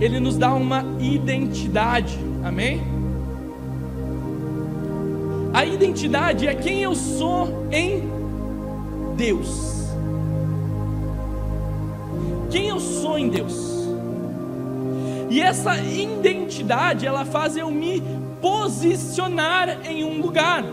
[0.00, 2.80] Ele nos dá uma identidade, amém?
[5.52, 8.08] A identidade é quem eu sou em
[9.14, 9.90] Deus.
[12.50, 13.79] Quem eu sou em Deus.
[15.30, 18.02] E essa identidade, ela faz eu me
[18.42, 20.64] posicionar em um lugar.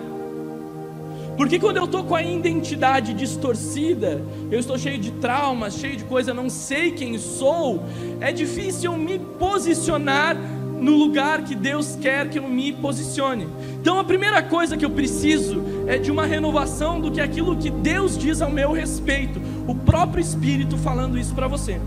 [1.37, 6.03] Porque quando eu estou com a identidade distorcida, eu estou cheio de traumas, cheio de
[6.05, 7.83] coisa, não sei quem sou,
[8.19, 13.47] é difícil eu me posicionar no lugar que Deus quer que eu me posicione.
[13.79, 17.69] Então a primeira coisa que eu preciso é de uma renovação do que aquilo que
[17.69, 21.79] Deus diz ao meu respeito, o próprio Espírito falando isso para você,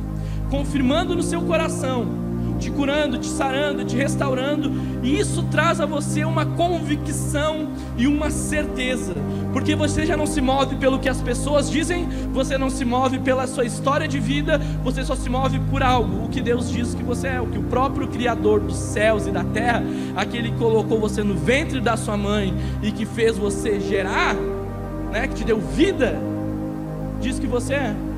[0.49, 2.30] confirmando no seu coração
[2.61, 4.71] te curando, te sarando, te restaurando,
[5.03, 9.15] e isso traz a você uma convicção e uma certeza.
[9.53, 13.19] Porque você já não se move pelo que as pessoas dizem, você não se move
[13.19, 16.95] pela sua história de vida, você só se move por algo, o que Deus diz
[16.95, 19.83] que você é, o que o próprio Criador dos céus e da terra,
[20.15, 24.35] aquele que colocou você no ventre da sua mãe e que fez você gerar,
[25.11, 26.21] né, que te deu vida,
[27.21, 28.10] diz que você é.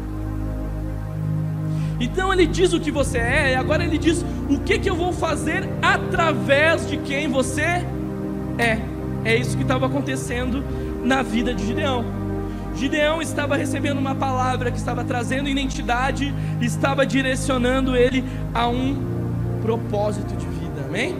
[2.03, 4.97] Então ele diz o que você é, e agora ele diz o que, que eu
[4.97, 7.87] vou fazer através de quem você
[8.59, 8.79] é.
[9.25, 10.65] É isso que estava acontecendo
[11.05, 12.05] na vida de Gideão.
[12.75, 18.97] Gideão estava recebendo uma palavra que estava trazendo identidade, estava direcionando ele a um
[19.62, 21.15] propósito de vida, amém?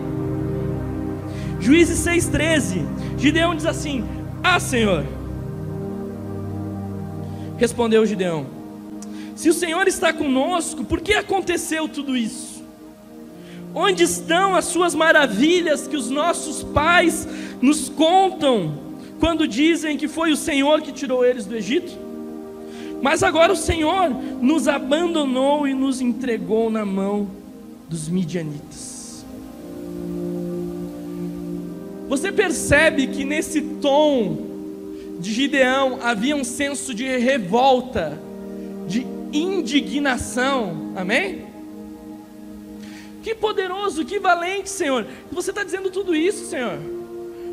[1.61, 2.85] Juízes 6,13,
[3.17, 4.05] Gideão diz assim:
[4.43, 5.05] Ah, Senhor,
[7.57, 8.62] respondeu Gideão,
[9.35, 12.63] se o Senhor está conosco, por que aconteceu tudo isso?
[13.75, 17.27] Onde estão as suas maravilhas que os nossos pais
[17.61, 18.79] nos contam
[19.19, 21.93] quando dizem que foi o Senhor que tirou eles do Egito?
[23.01, 27.29] Mas agora o Senhor nos abandonou e nos entregou na mão
[27.89, 29.25] dos midianitas.
[32.09, 34.53] Você percebe que nesse tom
[35.19, 38.21] de Gideão havia um senso de revolta,
[38.87, 41.47] de indignação, amém?
[43.23, 45.07] Que poderoso, que valente, Senhor.
[45.31, 46.79] Você está dizendo tudo isso, Senhor.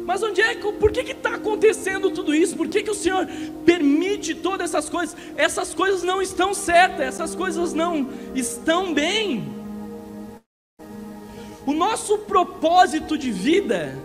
[0.06, 2.58] Mas onde é que, por que está acontecendo tudo isso?
[2.58, 3.28] Por que, que o Senhor
[3.63, 5.15] permite todas essas coisas?
[5.38, 9.48] Essas coisas não estão certas, essas coisas não estão bem.
[11.68, 13.96] O nosso propósito de vida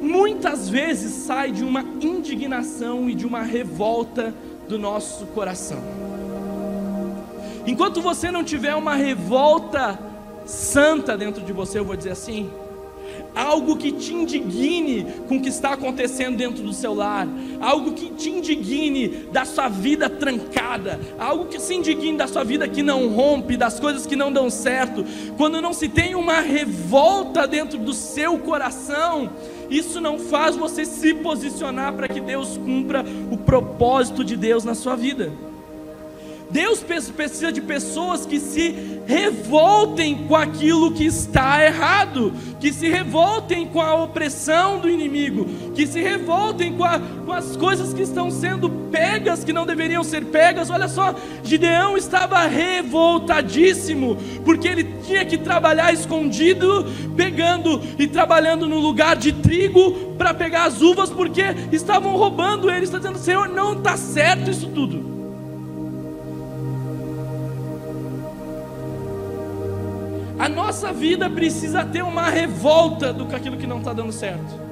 [0.00, 4.32] muitas vezes sai de uma indignação e de uma revolta
[4.68, 5.82] do nosso coração.
[7.66, 9.98] Enquanto você não tiver uma revolta
[10.44, 12.48] santa dentro de você, eu vou dizer assim,
[13.34, 17.28] algo que te indigne com o que está acontecendo dentro do seu lar,
[17.60, 22.66] algo que te indigne da sua vida trancada, algo que se indigne da sua vida
[22.68, 25.04] que não rompe, das coisas que não dão certo,
[25.36, 29.30] quando não se tem uma revolta dentro do seu coração,
[29.70, 34.74] isso não faz você se posicionar para que Deus cumpra o propósito de Deus na
[34.74, 35.32] sua vida.
[36.50, 43.66] Deus precisa de pessoas que se revoltem com aquilo que está errado, que se revoltem
[43.66, 48.30] com a opressão do inimigo, que se revoltem com, a, com, as coisas que estão
[48.30, 50.70] sendo pegas, que não deveriam ser pegas.
[50.70, 58.78] Olha só, Gideão estava revoltadíssimo, porque ele tinha que trabalhar escondido, pegando e trabalhando no
[58.78, 62.84] lugar de trigo para pegar as uvas, porque estavam roubando ele.
[62.84, 65.15] Está dizendo, Senhor, não está certo isso tudo.
[70.38, 74.66] A nossa vida precisa ter uma revolta do que aquilo que não está dando certo.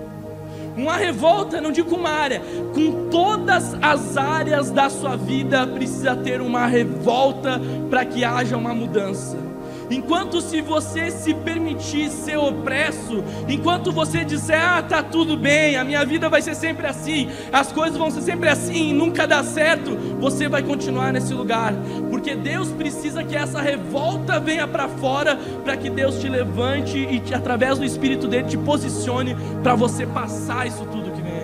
[0.77, 2.43] Uma revolta, não digo uma área,
[2.75, 8.75] com todas as áreas da sua vida precisa ter uma revolta para que haja uma
[8.75, 9.54] mudança.
[9.91, 15.85] Enquanto se você se permitir ser opresso, enquanto você disser, ah, tá tudo bem, a
[15.85, 19.43] minha vida vai ser sempre assim, as coisas vão ser sempre assim, e nunca dá
[19.45, 21.75] certo, você vai continuar nesse lugar,
[22.09, 27.21] porque Deus precisa que essa revolta venha para fora, para que Deus te levante e
[27.21, 31.35] te, através do Espírito dele te posicione para você passar isso tudo que vem.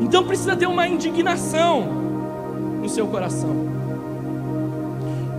[0.00, 1.82] Então precisa ter uma indignação
[2.82, 3.71] no seu coração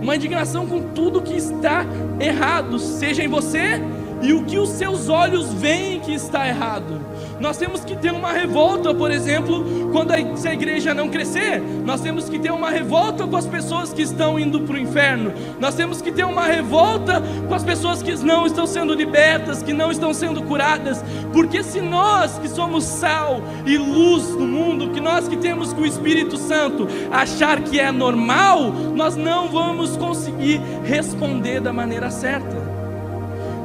[0.04, 1.86] uma indignação com tudo que está
[2.20, 3.80] errado, seja em você
[4.22, 7.00] e o que os seus olhos veem que está errado.
[7.40, 10.20] Nós temos que ter uma revolta, por exemplo, quando a
[10.52, 11.60] igreja não crescer.
[11.84, 15.32] Nós temos que ter uma revolta com as pessoas que estão indo para o inferno.
[15.58, 19.72] Nós temos que ter uma revolta com as pessoas que não estão sendo libertas, que
[19.72, 21.04] não estão sendo curadas.
[21.32, 25.82] Porque se nós que somos sal e luz do mundo, que nós que temos com
[25.82, 32.56] o Espírito Santo achar que é normal, nós não vamos conseguir responder da maneira certa.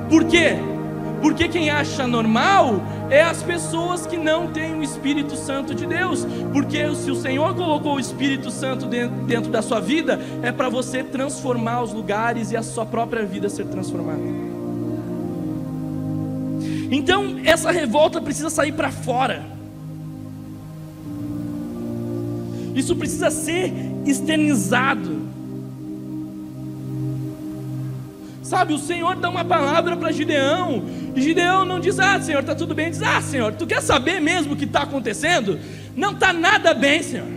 [0.09, 0.57] Por quê?
[1.21, 6.25] Porque quem acha normal é as pessoas que não têm o Espírito Santo de Deus.
[6.53, 11.03] Porque se o Senhor colocou o Espírito Santo dentro da sua vida, é para você
[11.03, 14.21] transformar os lugares e a sua própria vida ser transformada.
[16.91, 19.45] Então, essa revolta precisa sair para fora.
[22.73, 23.73] Isso precisa ser
[24.05, 25.18] externizado.
[28.49, 30.83] Sabe, o Senhor dá uma palavra para Gideão,
[31.15, 32.89] e Gideão não diz, ah, Senhor, está tudo bem.
[32.89, 35.59] Diz, ah, Senhor, tu quer saber mesmo o que está acontecendo?
[35.95, 37.27] Não está nada bem, Senhor.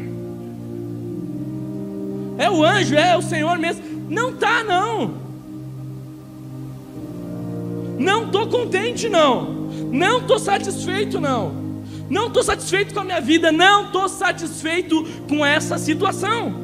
[2.38, 3.82] É o anjo, é o Senhor mesmo.
[4.08, 5.12] Não está, não.
[7.98, 9.68] Não estou contente, não.
[9.92, 11.52] Não estou satisfeito, não.
[12.08, 16.54] Não estou satisfeito com a minha vida, não estou satisfeito com essa situação.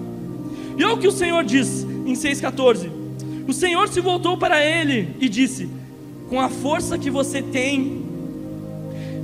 [0.74, 2.97] E olha o que o Senhor diz em 6,14:
[3.48, 5.70] O Senhor se voltou para ele e disse:
[6.28, 8.04] Com a força que você tem,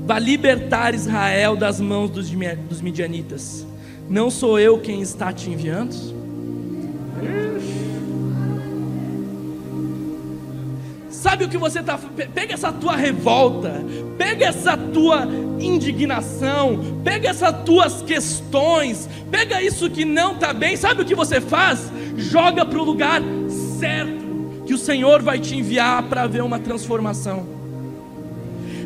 [0.06, 3.66] vá libertar Israel das mãos dos, dos midianitas.
[4.08, 5.94] Não sou eu quem está te enviando?
[11.10, 11.98] Sabe o que você está.
[12.34, 13.84] Pega essa tua revolta,
[14.16, 15.28] pega essa tua
[15.60, 20.78] indignação, pega essas tuas questões, pega isso que não está bem.
[20.78, 21.92] Sabe o que você faz?
[22.16, 23.20] Joga para o lugar
[23.84, 27.46] certo, que o Senhor vai te enviar para ver uma transformação.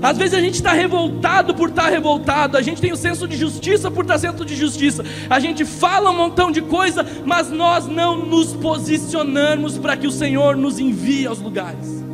[0.02, 3.28] Às vezes a gente está revoltado por estar tá revoltado, a gente tem o senso
[3.28, 7.06] de justiça por estar tá senso de justiça, a gente fala um montão de coisa,
[7.24, 12.04] mas nós não nos posicionamos para que o Senhor nos envie aos lugares.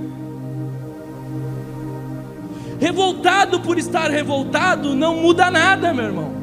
[2.78, 6.34] Revoltado por estar revoltado não muda nada, meu irmão.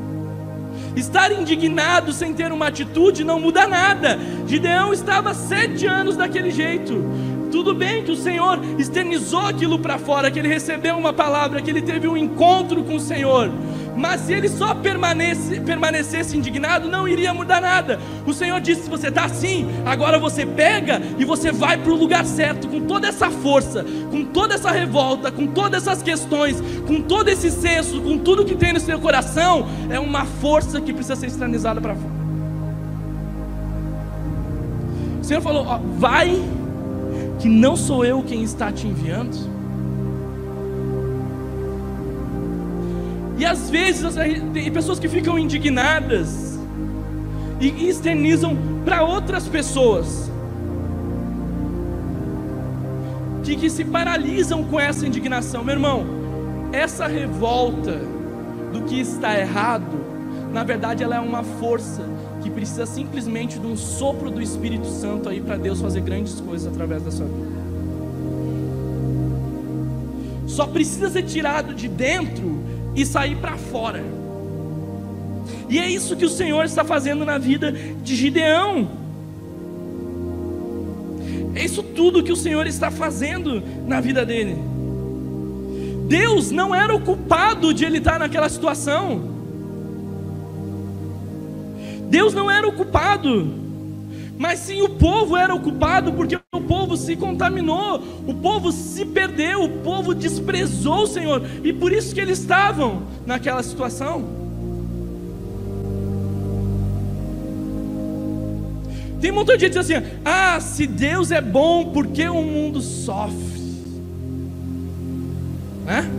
[0.95, 4.19] Estar indignado sem ter uma atitude não muda nada.
[4.47, 7.03] Gideão estava sete anos daquele jeito.
[7.51, 11.69] Tudo bem que o Senhor externizou aquilo para fora, que ele recebeu uma palavra, que
[11.69, 13.51] ele teve um encontro com o Senhor.
[13.95, 17.99] Mas se ele só permanece, permanecesse indignado, não iria mudar nada.
[18.25, 21.95] O Senhor disse: se você está assim, agora você pega e você vai para o
[21.95, 27.01] lugar certo, com toda essa força, com toda essa revolta, com todas essas questões, com
[27.01, 31.15] todo esse senso, com tudo que tem no seu coração, é uma força que precisa
[31.15, 32.21] ser externizada para fora.
[35.19, 36.41] O Senhor falou: ó, vai
[37.39, 39.60] que não sou eu quem está te enviando?
[43.41, 44.13] E às vezes
[44.53, 46.59] tem pessoas que ficam indignadas
[47.59, 50.29] e externizam para outras pessoas,
[53.43, 55.63] que, que se paralisam com essa indignação.
[55.63, 56.05] Meu irmão,
[56.71, 57.99] essa revolta
[58.71, 60.05] do que está errado,
[60.53, 62.03] na verdade ela é uma força
[62.43, 66.71] que precisa simplesmente de um sopro do Espírito Santo aí para Deus fazer grandes coisas
[66.71, 67.61] através da sua vida.
[70.45, 74.03] Só precisa ser tirado de dentro e sair para fora.
[75.69, 78.89] E é isso que o Senhor está fazendo na vida de Gideão.
[81.55, 84.57] É isso tudo que o Senhor está fazendo na vida dele.
[86.07, 89.31] Deus não era o culpado de ele estar naquela situação.
[92.09, 93.53] Deus não era o culpado,
[94.37, 96.37] mas sim o povo era o culpado, porque
[96.71, 102.15] povo se contaminou, o povo se perdeu, o povo desprezou o Senhor, e por isso
[102.15, 104.23] que eles estavam naquela situação.
[109.19, 112.79] Tem de gente que diz assim: ah, se Deus é bom, por que o mundo
[112.79, 113.59] sofre?
[115.85, 116.09] Né?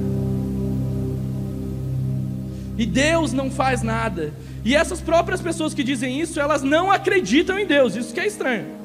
[2.77, 4.35] E Deus não faz nada.
[4.63, 8.27] E essas próprias pessoas que dizem isso, elas não acreditam em Deus, isso que é
[8.27, 8.82] estranho.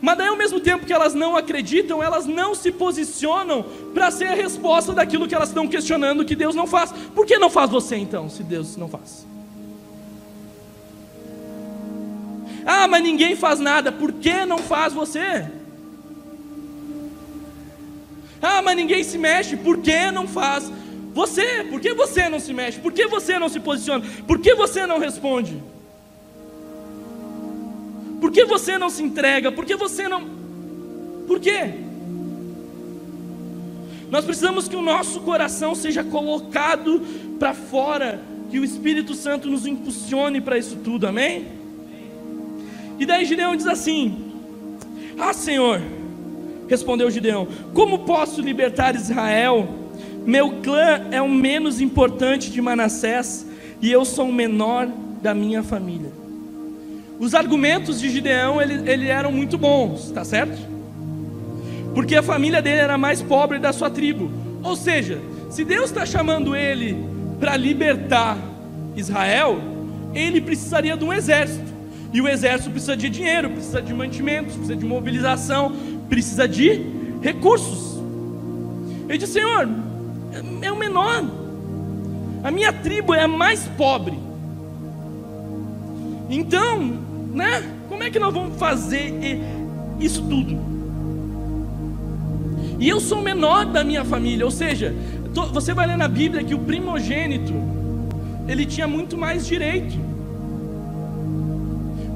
[0.00, 4.26] Mas daí ao mesmo tempo que elas não acreditam, elas não se posicionam para ser
[4.26, 6.92] a resposta daquilo que elas estão questionando que Deus não faz.
[7.14, 9.26] Por que não faz você então, se Deus não faz?
[12.64, 15.46] Ah, mas ninguém faz nada, por que não faz você?
[18.40, 20.70] Ah, mas ninguém se mexe, por que não faz
[21.12, 22.78] você, por que você não se mexe?
[22.78, 24.04] Por que você não se posiciona?
[24.26, 25.62] Por que você não responde?
[28.30, 29.50] Por que você não se entrega?
[29.50, 30.24] Por que você não.
[31.26, 31.74] Por quê?
[34.08, 37.02] Nós precisamos que o nosso coração seja colocado
[37.40, 41.48] para fora, que o Espírito Santo nos impulsione para isso tudo, amém?
[43.00, 44.32] E daí Gideão diz assim:
[45.18, 45.82] Ah, Senhor,
[46.68, 49.68] respondeu Gideão, como posso libertar Israel?
[50.24, 53.44] Meu clã é o menos importante de Manassés
[53.82, 54.86] e eu sou o menor
[55.20, 56.19] da minha família.
[57.20, 60.58] Os argumentos de Gideão ele, ele eram muito bons, tá certo?
[61.94, 64.30] Porque a família dele era mais pobre da sua tribo.
[64.62, 66.96] Ou seja, se Deus está chamando ele
[67.38, 68.38] para libertar
[68.96, 69.60] Israel,
[70.14, 71.70] ele precisaria de um exército.
[72.10, 75.76] E o exército precisa de dinheiro, precisa de mantimentos, precisa de mobilização,
[76.08, 76.86] precisa de
[77.20, 78.02] recursos.
[79.06, 79.68] Ele disse: Senhor,
[80.62, 81.22] é o menor.
[82.42, 84.18] A minha tribo é a mais pobre.
[86.30, 87.62] Então, né?
[87.88, 89.12] Como é que nós vamos fazer
[89.98, 90.58] isso tudo?
[92.78, 94.94] E eu sou o menor da minha família, ou seja,
[95.52, 97.52] você vai ler na Bíblia que o primogênito
[98.48, 99.96] ele tinha muito mais direito,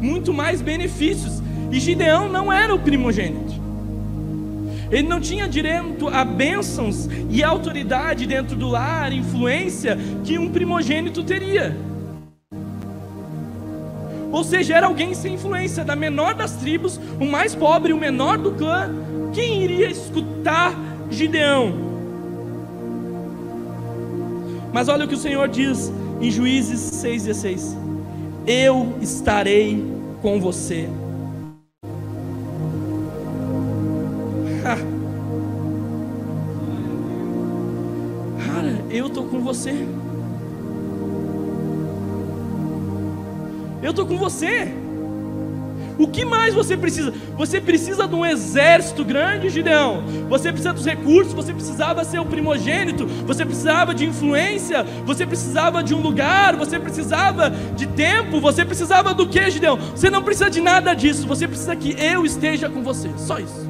[0.00, 1.42] muito mais benefícios.
[1.70, 3.52] E Gideão não era o primogênito.
[4.90, 11.22] ele não tinha direito a bênçãos e autoridade dentro do lar, influência que um primogênito
[11.24, 11.76] teria.
[14.34, 18.36] Ou seja, era alguém sem influência, da menor das tribos, o mais pobre, o menor
[18.36, 18.90] do clã.
[19.32, 20.74] Quem iria escutar
[21.08, 21.72] Gideão?
[24.72, 27.76] Mas olha o que o Senhor diz em Juízes 6,16:
[28.44, 29.80] Eu estarei
[30.20, 30.88] com você.
[38.44, 39.86] Cara, eu estou com você.
[43.84, 44.66] Eu estou com você.
[45.98, 47.12] O que mais você precisa?
[47.36, 50.02] Você precisa de um exército grande, Gideão.
[50.26, 55.84] Você precisa dos recursos, você precisava ser o primogênito, você precisava de influência, você precisava
[55.84, 59.76] de um lugar, você precisava de tempo, você precisava do que, Gideão?
[59.76, 63.10] Você não precisa de nada disso, você precisa que eu esteja com você.
[63.18, 63.68] Só isso.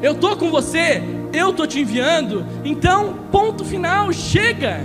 [0.00, 1.02] Eu estou com você,
[1.34, 4.80] eu estou te enviando, então, ponto final, chega.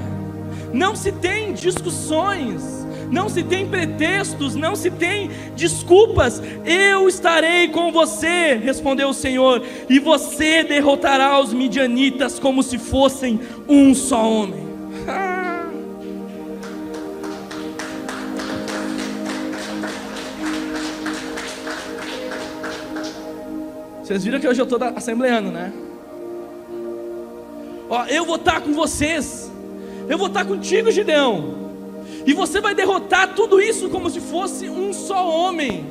[0.74, 6.42] Não se tem discussões, não se tem pretextos, não se tem desculpas.
[6.66, 13.40] Eu estarei com você, respondeu o Senhor, e você derrotará os midianitas como se fossem
[13.68, 14.68] um só homem.
[24.10, 25.72] Vocês viram que hoje eu estou assembleando, né?
[27.90, 29.52] Ó, eu vou estar com vocês.
[30.08, 31.58] Eu vou estar contigo, Gideão.
[32.26, 35.86] E você vai derrotar tudo isso como se fosse um só homem.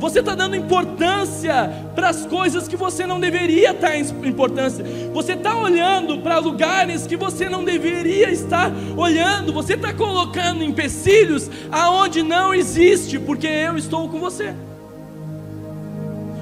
[0.00, 4.84] Você está dando importância para as coisas que você não deveria estar em importância.
[5.12, 9.52] Você está olhando para lugares que você não deveria estar olhando.
[9.52, 14.54] Você está colocando empecilhos aonde não existe, porque eu estou com você.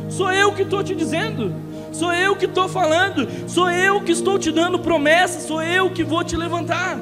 [0.09, 4.39] Sou eu que estou te dizendo sou eu que estou falando, sou eu que estou
[4.39, 6.99] te dando promessa, sou eu que vou te levantar.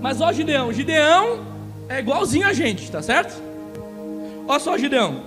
[0.00, 1.40] Mas ó Gideão, Gideão
[1.88, 3.42] é igualzinho a gente, tá certo?
[4.46, 5.22] Ó só Gideão.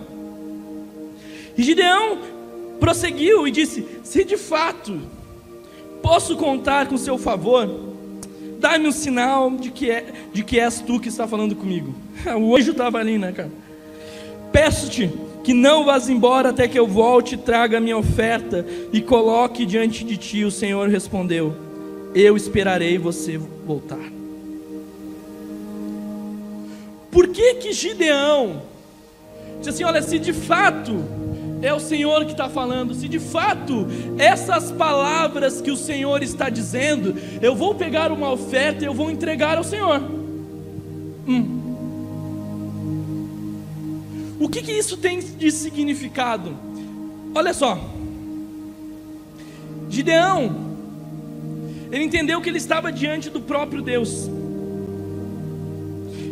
[1.58, 2.18] E Gideão
[2.80, 4.99] prosseguiu e disse: Se de fato
[6.02, 7.70] posso contar com seu favor,
[8.60, 11.93] dá-me um sinal de que, é, de que és tu que está falando comigo.
[12.39, 13.52] O anjo estava ali, né, cara?
[14.52, 15.10] Peço-te
[15.43, 19.66] que não vás embora até que eu volte e traga a minha oferta e coloque
[19.66, 20.43] diante de ti.
[20.43, 21.56] O Senhor respondeu:
[22.14, 24.12] Eu esperarei você voltar.
[27.10, 28.62] Por que que Gideão
[29.58, 31.04] disse assim: Olha, se de fato
[31.62, 33.88] é o Senhor que está falando, se de fato
[34.18, 39.12] essas palavras que o Senhor está dizendo, eu vou pegar uma oferta e eu vou
[39.12, 40.02] entregar ao Senhor.
[41.28, 41.61] Hum.
[44.42, 46.58] O que, que isso tem de significado?
[47.36, 47.80] Olha só,
[49.88, 50.56] Gideão,
[51.92, 54.28] ele entendeu que ele estava diante do próprio Deus,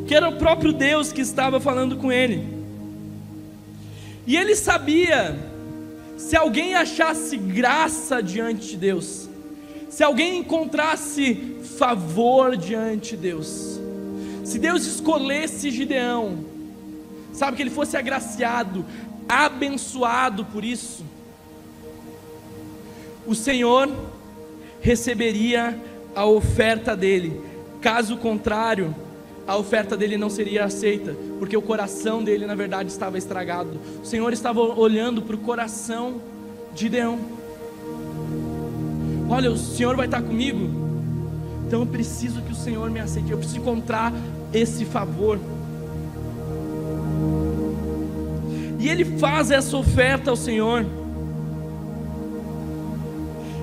[0.08, 2.48] que era o próprio Deus que estava falando com ele,
[4.26, 5.38] e ele sabia,
[6.18, 9.30] se alguém achasse graça diante de Deus,
[9.88, 13.80] se alguém encontrasse favor diante de Deus,
[14.44, 16.49] se Deus escolhesse Gideão,
[17.40, 18.86] sabe, que ele fosse agraciado,
[19.28, 21.06] abençoado por isso,
[23.26, 23.90] o Senhor
[24.82, 25.80] receberia
[26.14, 27.40] a oferta dele,
[27.80, 28.94] caso contrário,
[29.48, 33.80] a oferta dele não seria aceita, porque o coração dele, na verdade, estava estragado.
[34.04, 36.22] O Senhor estava olhando para o coração
[36.76, 37.20] de Deão.
[39.30, 40.70] Olha, o Senhor vai estar comigo,
[41.66, 44.14] então eu preciso que o Senhor me aceite, eu preciso encontrar
[44.54, 45.40] esse favor.
[48.80, 50.86] E ele faz essa oferta ao Senhor.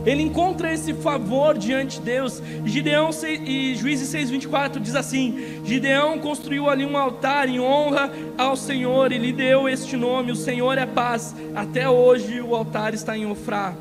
[0.06, 2.40] Ele encontra esse favor diante de Deus.
[2.64, 3.10] Gideão
[3.44, 9.18] e Juízes 6:24 diz assim: Gideão construiu ali um altar em honra ao Senhor e
[9.18, 11.34] lhe deu este nome: O Senhor é paz.
[11.56, 13.74] Até hoje o altar está em Ofrá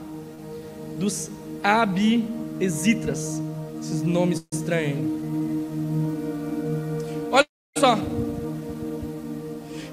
[0.97, 1.29] dos
[1.63, 3.39] Abiesitras.
[3.79, 5.05] Esses nomes estranhos.
[7.31, 7.45] Olha
[7.77, 7.99] só.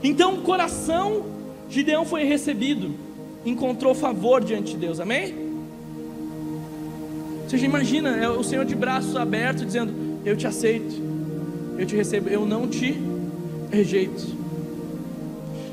[0.03, 1.25] Então o coração
[1.73, 2.95] Gideão foi recebido,
[3.47, 5.35] encontrou favor diante de Deus, amém?
[7.47, 9.93] Você já imagina, é o Senhor de braços abertos dizendo:
[10.25, 10.95] Eu te aceito,
[11.79, 12.95] eu te recebo, eu não te
[13.71, 14.43] rejeito.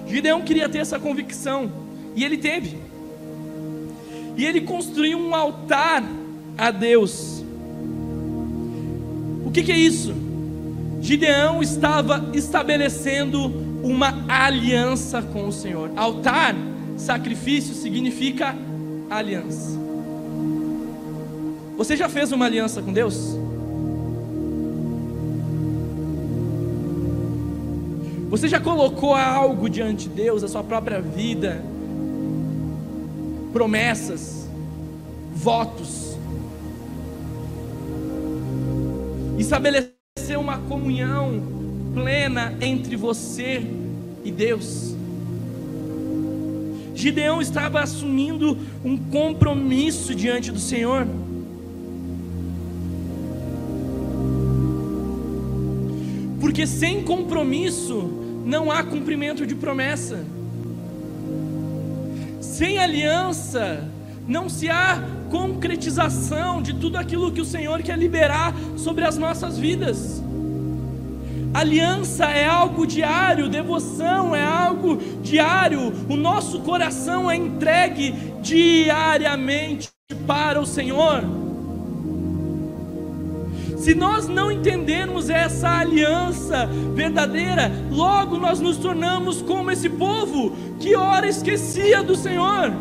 [0.08, 1.72] Gideão queria ter essa convicção,
[2.16, 2.78] e ele teve,
[4.38, 6.04] e ele construiu um altar
[6.58, 7.44] a Deus.
[9.46, 10.14] O que, que é isso?
[11.02, 15.92] Gideão estava estabelecendo uma aliança com o Senhor.
[15.96, 16.56] Altar,
[16.98, 18.56] sacrifício significa
[19.10, 19.78] aliança.
[21.78, 23.38] Você já fez uma aliança com Deus?
[28.30, 31.64] Você já colocou algo diante de Deus, a sua própria vida,
[33.52, 34.48] promessas,
[35.34, 36.16] votos,
[39.38, 41.59] estabelecer uma comunhão
[41.94, 43.64] plena entre você
[44.24, 44.96] e Deus.
[46.94, 51.08] Gideão estava assumindo um compromisso diante do Senhor.
[56.42, 58.12] Porque sem compromisso
[58.46, 60.26] não há cumprimento de promessa.
[62.42, 63.88] Sem aliança
[64.28, 69.58] não se há concretização de tudo aquilo que o Senhor quer liberar sobre as nossas
[69.58, 70.19] vidas.
[71.54, 79.90] Aliança é algo diário, devoção é algo diário, o nosso coração é entregue diariamente
[80.28, 81.24] para o Senhor.
[83.78, 90.96] Se nós não entendermos essa aliança verdadeira, logo nós nos tornamos como esse povo que
[90.96, 92.72] ora esquecia do Senhor.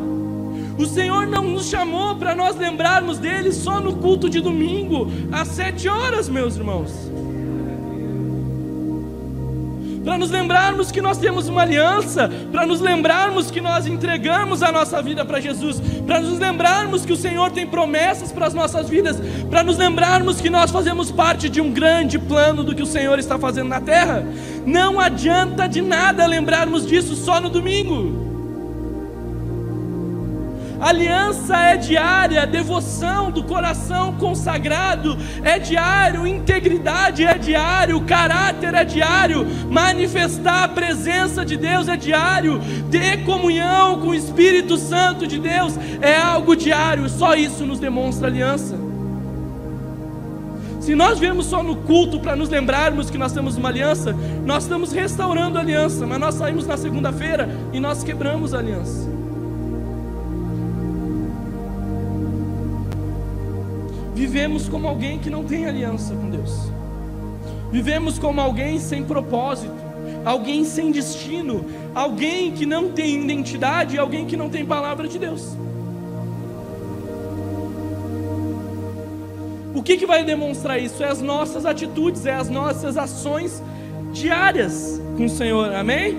[0.79, 5.49] O Senhor não nos chamou para nós lembrarmos dele só no culto de domingo, às
[5.49, 6.93] sete horas, meus irmãos
[10.09, 14.73] para nos lembrarmos que nós temos uma aliança, para nos lembrarmos que nós entregamos a
[14.73, 18.89] nossa vida para Jesus, para nos lembrarmos que o Senhor tem promessas para as nossas
[18.89, 19.19] vidas,
[19.51, 23.19] para nos lembrarmos que nós fazemos parte de um grande plano do que o Senhor
[23.19, 24.25] está fazendo na terra.
[24.65, 28.28] Não adianta de nada lembrarmos disso só no domingo.
[30.81, 39.45] Aliança é diária, devoção do coração consagrado é diário, integridade é diário, caráter é diário,
[39.69, 42.61] manifestar a presença de Deus é diário,
[42.91, 48.29] ter comunhão com o Espírito Santo de Deus é algo diário, só isso nos demonstra
[48.29, 48.79] aliança.
[50.81, 54.15] Se nós viemos só no culto para nos lembrarmos que nós temos uma aliança,
[54.47, 59.18] nós estamos restaurando a aliança, mas nós saímos na segunda-feira e nós quebramos a aliança.
[64.19, 66.73] Vivemos como alguém que não tem aliança com Deus.
[67.71, 69.73] Vivemos como alguém sem propósito,
[70.25, 71.65] alguém sem destino,
[71.95, 75.57] alguém que não tem identidade, alguém que não tem palavra de Deus.
[79.73, 81.01] O que, que vai demonstrar isso?
[81.01, 83.63] É as nossas atitudes, é as nossas ações
[84.13, 86.19] diárias com o Senhor, amém?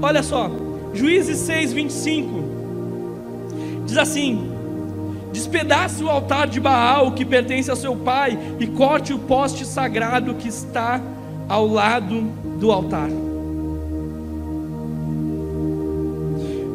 [0.00, 0.48] Olha só,
[0.92, 2.44] Juízes 6, 25,
[3.84, 4.53] diz assim:
[5.54, 10.34] Despedace o altar de Baal que pertence a seu pai e corte o poste sagrado
[10.34, 11.00] que está
[11.48, 12.22] ao lado
[12.58, 13.08] do altar.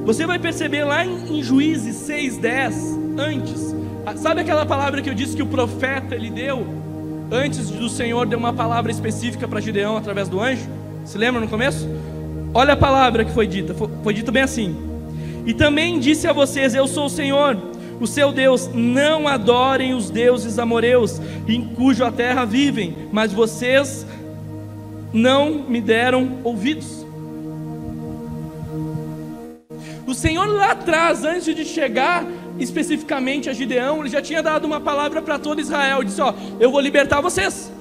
[0.05, 3.75] Você vai perceber lá em, em Juízes 6:10, antes,
[4.15, 6.65] sabe aquela palavra que eu disse que o profeta ele deu
[7.29, 10.69] antes do Senhor deu uma palavra específica para Gideão através do anjo?
[11.03, 11.85] Se lembra no começo?
[12.53, 14.73] Olha a palavra que foi dita, foi, foi dito bem assim.
[15.45, 17.68] E também disse a vocês: Eu sou o Senhor
[17.99, 24.05] o seu Deus, não adorem os deuses amoreus, em cuja terra vivem, mas vocês
[25.11, 27.05] não me deram ouvidos.
[30.07, 32.25] O Senhor lá atrás, antes de chegar
[32.57, 36.71] especificamente a Gideão, ele já tinha dado uma palavra para todo Israel, disse: ó, eu
[36.71, 37.71] vou libertar vocês,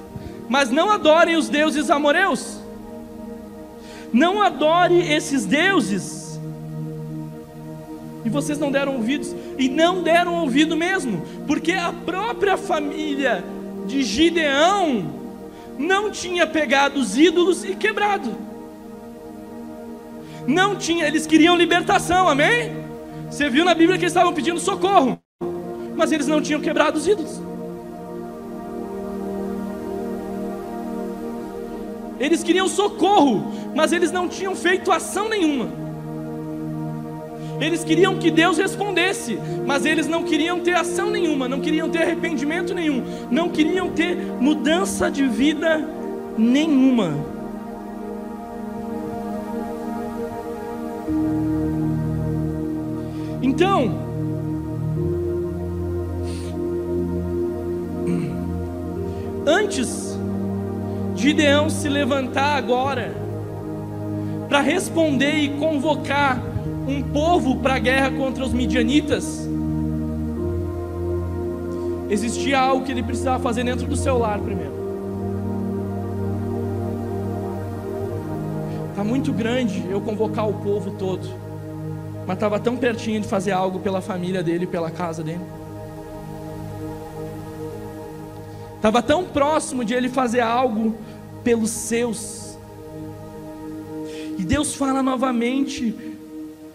[0.47, 2.59] mas não adorem os deuses amoreus.
[4.11, 6.19] Não adore esses deuses
[8.25, 13.43] e vocês não deram ouvidos, e não deram ouvido mesmo, porque a própria família
[13.85, 15.13] de Gideão
[15.77, 18.35] não tinha pegado os ídolos e quebrado.
[20.47, 22.71] Não tinha, eles queriam libertação, amém?
[23.29, 25.19] Você viu na Bíblia que eles estavam pedindo socorro,
[25.93, 27.41] mas eles não tinham quebrado os ídolos.
[32.17, 35.88] Eles queriam socorro, mas eles não tinham feito ação nenhuma.
[37.59, 42.03] Eles queriam que Deus respondesse, mas eles não queriam ter ação nenhuma, não queriam ter
[42.03, 45.85] arrependimento nenhum, não queriam ter mudança de vida
[46.37, 47.13] nenhuma.
[53.41, 54.09] Então,
[59.45, 60.17] antes
[61.13, 63.13] de Gideão se levantar agora
[64.47, 66.48] para responder e convocar
[66.89, 69.47] um povo para a guerra contra os midianitas.
[72.09, 74.73] existia algo que ele precisava fazer dentro do seu lar primeiro.
[78.89, 81.29] Está muito grande eu convocar o povo todo,
[82.25, 85.45] mas estava tão pertinho de fazer algo pela família dele, pela casa dele.
[88.75, 90.95] Estava tão próximo de ele fazer algo
[91.43, 92.57] pelos seus.
[94.37, 96.08] E Deus fala novamente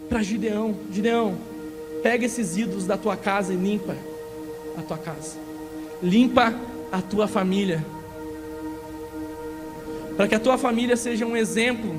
[0.09, 1.37] para Gideão: Gideão,
[2.03, 3.97] pega esses ídolos da tua casa e limpa
[4.77, 5.37] a tua casa,
[6.03, 6.55] limpa
[6.93, 7.85] a tua família,
[10.17, 11.93] para que a tua família seja um exemplo,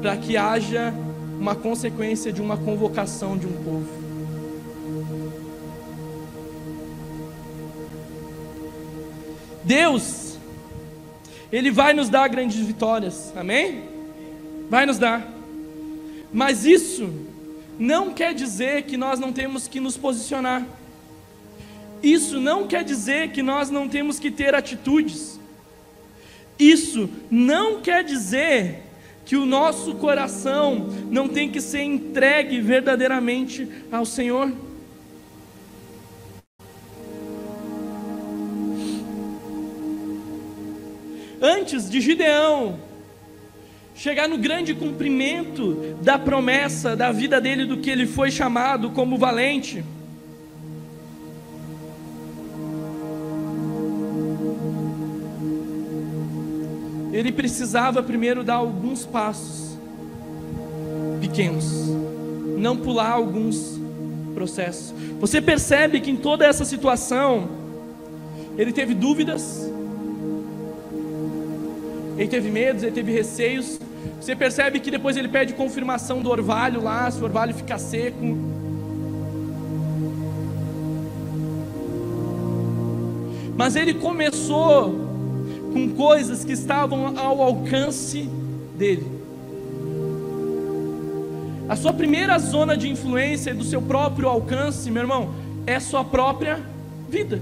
[0.00, 0.92] para que haja
[1.38, 4.04] uma consequência de uma convocação de um povo.
[9.64, 10.38] Deus,
[11.50, 13.88] Ele vai nos dar grandes vitórias, amém?
[14.68, 15.33] Vai nos dar,
[16.34, 17.08] mas isso
[17.78, 20.66] não quer dizer que nós não temos que nos posicionar,
[22.02, 25.38] isso não quer dizer que nós não temos que ter atitudes,
[26.58, 28.82] isso não quer dizer
[29.24, 34.52] que o nosso coração não tem que ser entregue verdadeiramente ao Senhor.
[41.44, 42.78] antes de Gideão
[43.94, 49.16] chegar no grande cumprimento da promessa da vida dele, do que ele foi chamado como
[49.16, 49.84] valente.
[57.12, 59.78] Ele precisava primeiro dar alguns passos
[61.20, 61.64] pequenos,
[62.58, 63.80] não pular alguns
[64.34, 64.92] processos.
[65.20, 67.48] Você percebe que em toda essa situação,
[68.58, 69.72] ele teve dúvidas,
[72.16, 73.80] ele teve medos, ele teve receios.
[74.20, 78.38] Você percebe que depois ele pede confirmação do orvalho lá, se o orvalho fica seco.
[83.56, 85.04] Mas ele começou
[85.72, 88.28] com coisas que estavam ao alcance
[88.76, 89.06] dele.
[91.68, 95.34] A sua primeira zona de influência do seu próprio alcance, meu irmão,
[95.66, 96.60] é sua própria
[97.08, 97.40] vida.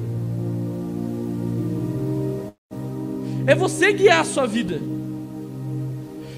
[3.46, 4.80] É você guiar a sua vida.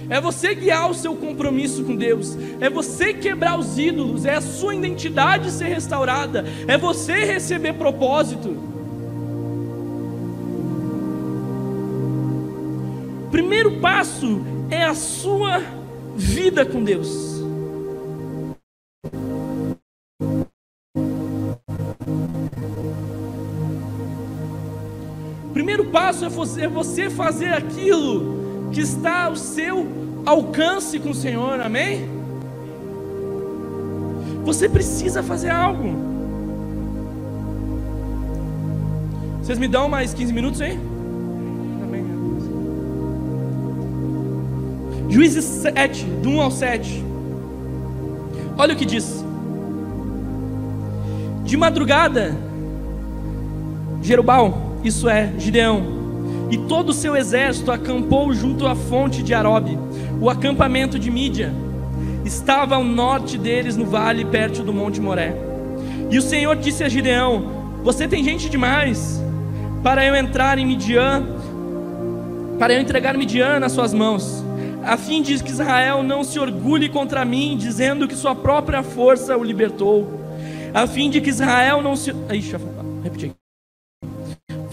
[0.09, 2.37] É você guiar o seu compromisso com Deus.
[2.61, 4.25] É você quebrar os ídolos.
[4.25, 6.45] É a sua identidade ser restaurada.
[6.67, 8.57] É você receber propósito.
[13.31, 14.41] Primeiro passo
[14.71, 15.63] é a sua
[16.17, 17.34] vida com Deus.
[25.95, 29.87] Passo é você, é você fazer aquilo que está ao seu
[30.27, 32.11] alcance com o Senhor, amém?
[34.45, 35.95] Você precisa fazer algo.
[39.41, 40.77] Vocês me dão mais 15 minutos aí?
[45.09, 47.05] Juízes 7, do 1 ao 7.
[48.59, 49.25] Olha o que diz.
[51.45, 52.37] De madrugada,
[54.03, 56.05] Jerubal isso é, Gideão,
[56.51, 59.79] e todo o seu exército acampou junto à fonte de Arobe,
[60.21, 61.53] o acampamento de Mídia.
[62.25, 65.35] Estava ao norte deles, no vale, perto do Monte Moré.
[66.11, 69.23] E o Senhor disse a Gideão: Você tem gente demais
[69.83, 71.25] para eu entrar em Midian,
[72.59, 74.45] para eu entregar Midian nas suas mãos,
[74.83, 79.37] a fim de que Israel não se orgulhe contra mim, dizendo que sua própria força
[79.37, 80.21] o libertou,
[80.73, 82.11] a fim de que Israel não se.
[82.31, 82.57] Ixi,
[83.03, 83.44] repeti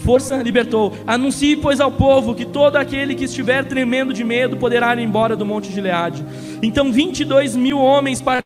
[0.02, 0.92] força libertou.
[1.06, 5.36] Anuncie, pois, ao povo que todo aquele que estiver tremendo de medo poderá ir embora
[5.36, 6.24] do monte de Leade.
[6.62, 8.42] Então 22 mil homens partiram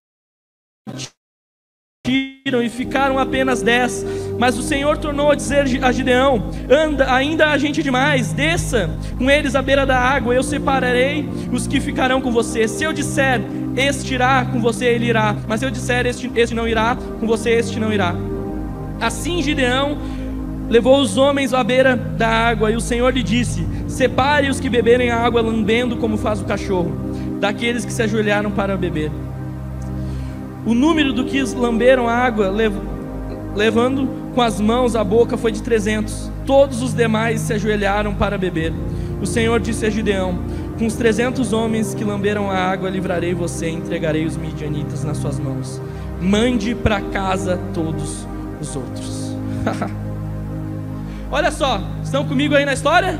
[2.62, 4.04] e ficaram apenas dez.
[4.38, 9.30] Mas o Senhor tornou a dizer a Gideão: Anda, ainda há gente demais, desça com
[9.30, 12.68] eles à beira da água, eu separarei os que ficarão com você.
[12.68, 13.40] Se eu disser,
[13.76, 15.34] este irá com você, ele irá.
[15.48, 18.14] Mas se eu disser, este, este não irá, com você, este não irá.
[19.00, 19.98] Assim Gideão
[20.68, 24.68] levou os homens à beira da água, e o Senhor lhe disse: Separe os que
[24.68, 26.92] beberem a água lambendo, como faz o cachorro,
[27.40, 29.10] daqueles que se ajoelharam para beber.
[30.64, 32.52] O número do que lamberam a água,
[33.54, 36.30] levando com as mãos a boca, foi de trezentos.
[36.44, 38.72] Todos os demais se ajoelharam para beber.
[39.20, 40.38] O Senhor disse a Gideão:
[40.78, 45.18] Com os trezentos homens que lamberam a água, livrarei você e entregarei os midianitas nas
[45.18, 45.80] suas mãos.
[46.20, 48.26] Mande para casa todos
[48.60, 49.36] os outros.
[51.30, 53.18] Olha só, estão comigo aí na história?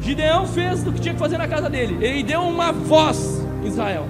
[0.00, 2.04] Gideão fez o que tinha que fazer na casa dele.
[2.04, 4.06] Ele deu uma voz em Israel.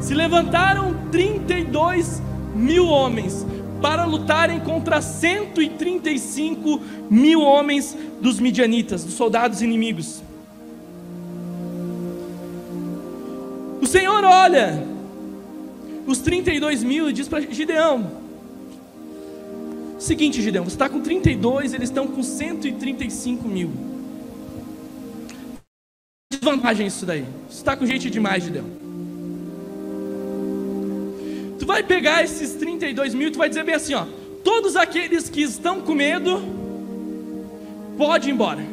[0.00, 2.20] Se levantaram 32
[2.54, 3.46] mil homens
[3.80, 6.80] para lutarem contra 135
[7.10, 10.22] mil homens dos midianitas, dos soldados inimigos.
[13.80, 14.86] O Senhor olha
[16.06, 18.21] os 32 mil e diz para Gideão:
[20.02, 23.70] Seguinte, Gideão, você está com 32, eles estão com 135 mil.
[26.28, 27.24] Desvantagem isso daí.
[27.48, 28.64] Você está com gente demais, Gideão.
[31.56, 34.04] Tu vai pegar esses 32 mil e tu vai dizer bem assim, ó.
[34.42, 36.42] Todos aqueles que estão com medo,
[37.96, 38.66] pode ir embora.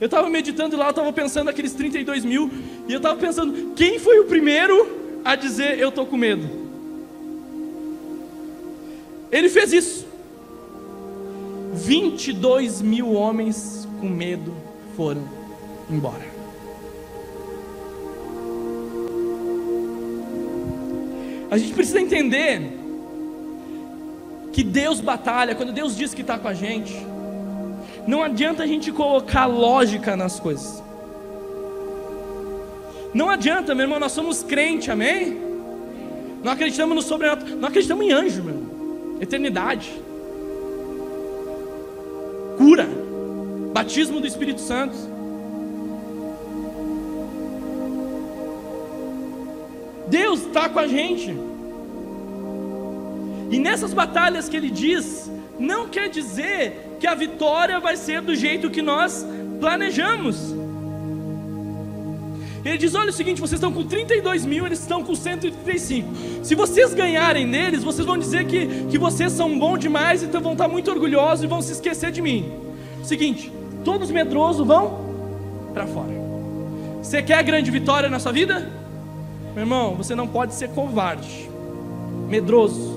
[0.00, 2.50] Eu estava meditando lá, eu estava pensando naqueles 32 mil,
[2.88, 6.59] e eu estava pensando, quem foi o primeiro a dizer eu estou com medo?
[9.30, 10.06] Ele fez isso.
[11.72, 14.54] 22 mil homens com medo
[14.96, 15.22] foram
[15.88, 16.28] embora.
[21.50, 22.78] A gente precisa entender
[24.52, 26.94] que Deus batalha, quando Deus diz que está com a gente,
[28.06, 30.82] não adianta a gente colocar lógica nas coisas.
[33.12, 35.40] Não adianta, meu irmão, nós somos crente, amém?
[36.42, 38.69] Não acreditamos no sobrenatural, não acreditamos em anjo, meu irmão
[39.20, 39.90] eternidade,
[42.56, 42.88] cura,
[43.72, 44.96] batismo do Espírito Santo.
[50.08, 51.34] Deus está com a gente.
[53.50, 58.34] E nessas batalhas que ele diz, não quer dizer que a vitória vai ser do
[58.34, 59.26] jeito que nós
[59.60, 60.59] planejamos.
[62.64, 66.08] Ele diz: olha o seguinte, vocês estão com 32 mil, eles estão com 135.
[66.42, 70.52] Se vocês ganharem neles, vocês vão dizer que, que vocês são bons demais, então vão
[70.52, 72.52] estar muito orgulhosos e vão se esquecer de mim.
[73.02, 73.50] Seguinte,
[73.84, 75.00] todos medrosos vão
[75.72, 76.12] para fora.
[77.02, 78.70] Você quer grande vitória na sua vida?
[79.54, 81.48] Meu irmão, você não pode ser covarde,
[82.28, 82.89] medroso.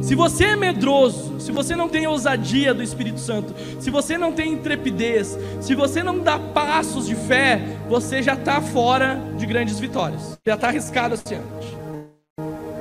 [0.00, 4.32] Se você é medroso, se você não tem ousadia do Espírito Santo, se você não
[4.32, 9.78] tem intrepidez, se você não dá passos de fé, você já está fora de grandes
[9.78, 10.38] vitórias.
[10.44, 11.38] Já está arriscado assim.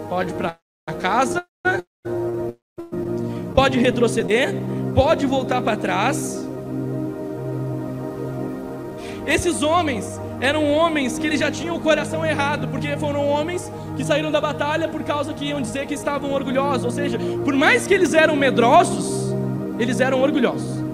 [0.10, 0.58] Pode ir para
[1.00, 1.46] casa,
[3.54, 4.56] pode retroceder,
[4.96, 6.49] pode voltar para trás.
[9.30, 14.04] Esses homens, eram homens que eles já tinham o coração errado, porque foram homens que
[14.04, 17.86] saíram da batalha por causa que iam dizer que estavam orgulhosos, ou seja, por mais
[17.86, 19.32] que eles eram medrosos,
[19.78, 20.89] eles eram orgulhosos.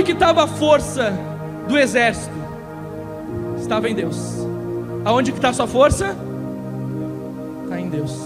[0.00, 1.12] Aonde que estava a força
[1.68, 2.34] do exército?
[3.60, 4.16] Estava em Deus.
[5.04, 6.16] Aonde que está a sua força?
[7.64, 8.18] Está em Deus.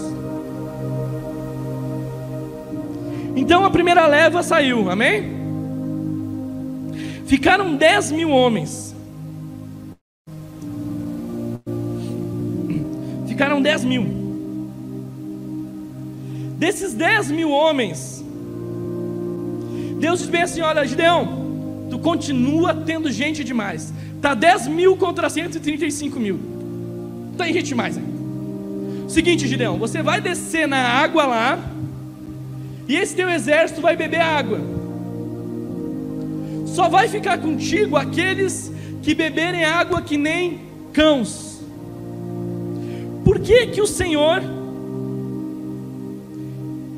[3.35, 5.35] Então a primeira leva saiu, amém?
[7.25, 8.95] Ficaram 10 mil homens.
[13.27, 14.05] Ficaram 10 mil.
[16.57, 18.23] Desses 10 mil homens,
[19.99, 21.44] Deus diz bem assim: olha, Gideão,
[21.89, 23.93] tu continua tendo gente demais.
[24.21, 26.39] Tá 10 mil contra 135 mil.
[27.37, 28.15] Tem gente mais ainda.
[29.07, 31.59] Seguinte, Gideão, você vai descer na água lá,
[32.87, 34.59] e esse teu exército vai beber água.
[36.65, 38.71] Só vai ficar contigo aqueles
[39.01, 40.61] que beberem água que nem
[40.91, 41.61] cãos.
[43.23, 44.41] Por que que o Senhor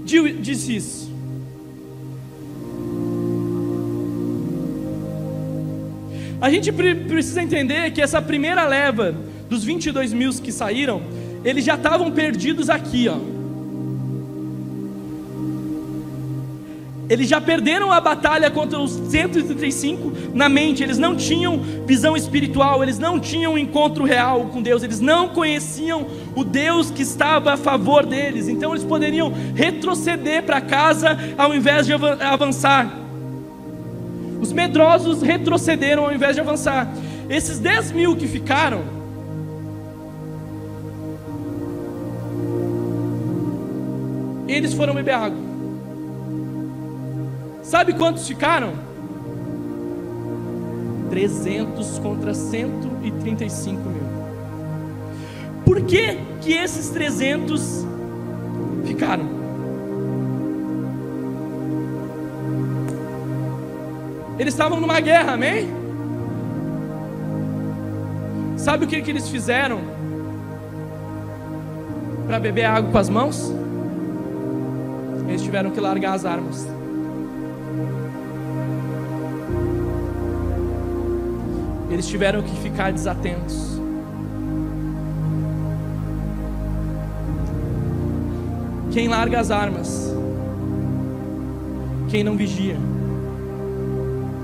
[0.03, 1.06] disse isso?
[6.39, 9.15] A gente precisa entender que essa primeira leva
[9.49, 11.01] dos 22 mil que saíram,
[11.43, 13.17] eles já estavam perdidos aqui, ó.
[17.09, 22.83] Eles já perderam a batalha contra os 135 na mente, eles não tinham visão espiritual,
[22.83, 27.57] eles não tinham encontro real com Deus, eles não conheciam o Deus que estava a
[27.57, 33.06] favor deles, então eles poderiam retroceder para casa ao invés de avançar.
[34.39, 36.87] Os medrosos retrocederam ao invés de avançar.
[37.29, 38.81] Esses 10 mil que ficaram,
[44.47, 45.47] eles foram beber água.
[47.63, 48.73] Sabe quantos ficaram?
[51.09, 54.07] 300 contra 135 mil.
[55.65, 57.85] Por que, que esses 300
[58.85, 59.36] ficaram?
[64.39, 65.67] Eles estavam numa guerra, amém?
[68.55, 69.79] Sabe o que, que eles fizeram
[72.27, 73.51] para beber água com as mãos?
[75.27, 76.67] Eles tiveram que largar as armas.
[81.89, 83.79] Eles tiveram que ficar desatentos.
[88.91, 90.13] Quem larga as armas?
[92.09, 92.77] Quem não vigia?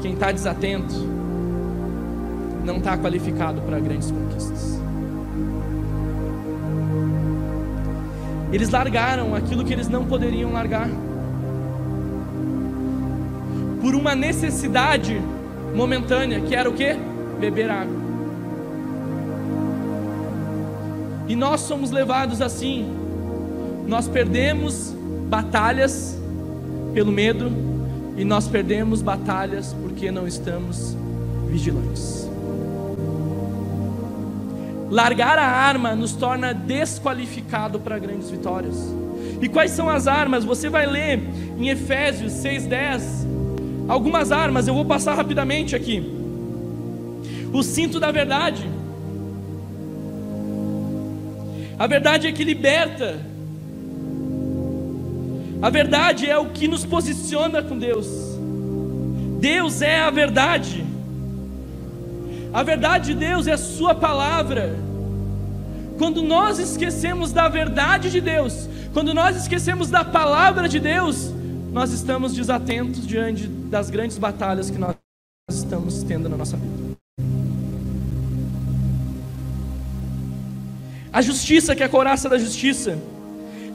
[0.03, 0.93] Quem está desatento?
[2.65, 4.77] Não está qualificado para grandes conquistas.
[8.51, 10.89] Eles largaram aquilo que eles não poderiam largar.
[13.81, 15.21] Por uma necessidade
[15.73, 16.97] momentânea, que era o que?
[17.39, 17.95] Beber água.
[21.29, 22.93] E nós somos levados assim.
[23.87, 24.93] Nós perdemos
[25.29, 26.19] batalhas
[26.93, 27.72] pelo medo
[28.17, 30.95] e nós perdemos batalhas porque não estamos
[31.47, 32.29] vigilantes.
[34.89, 38.77] Largar a arma nos torna desqualificado para grandes vitórias.
[39.41, 40.45] E quais são as armas?
[40.45, 41.19] Você vai ler
[41.57, 43.25] em Efésios 6:10
[43.87, 46.03] algumas armas, eu vou passar rapidamente aqui.
[47.51, 48.69] O cinto da verdade.
[51.77, 53.19] A verdade é que liberta.
[55.63, 58.05] A verdade é o que nos posiciona com Deus.
[59.39, 60.85] Deus é a verdade.
[62.53, 64.75] A verdade de Deus é a Sua palavra.
[65.97, 71.31] Quando nós esquecemos da verdade de Deus, quando nós esquecemos da palavra de Deus,
[71.71, 74.97] nós estamos desatentos diante das grandes batalhas que nós
[75.49, 76.97] estamos tendo na nossa vida.
[81.13, 82.99] A justiça, que é a coraça da justiça,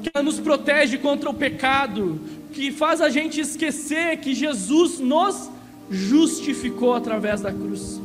[0.03, 2.21] que nos protege contra o pecado,
[2.53, 5.51] que faz a gente esquecer que Jesus nos
[5.91, 8.01] justificou através da cruz.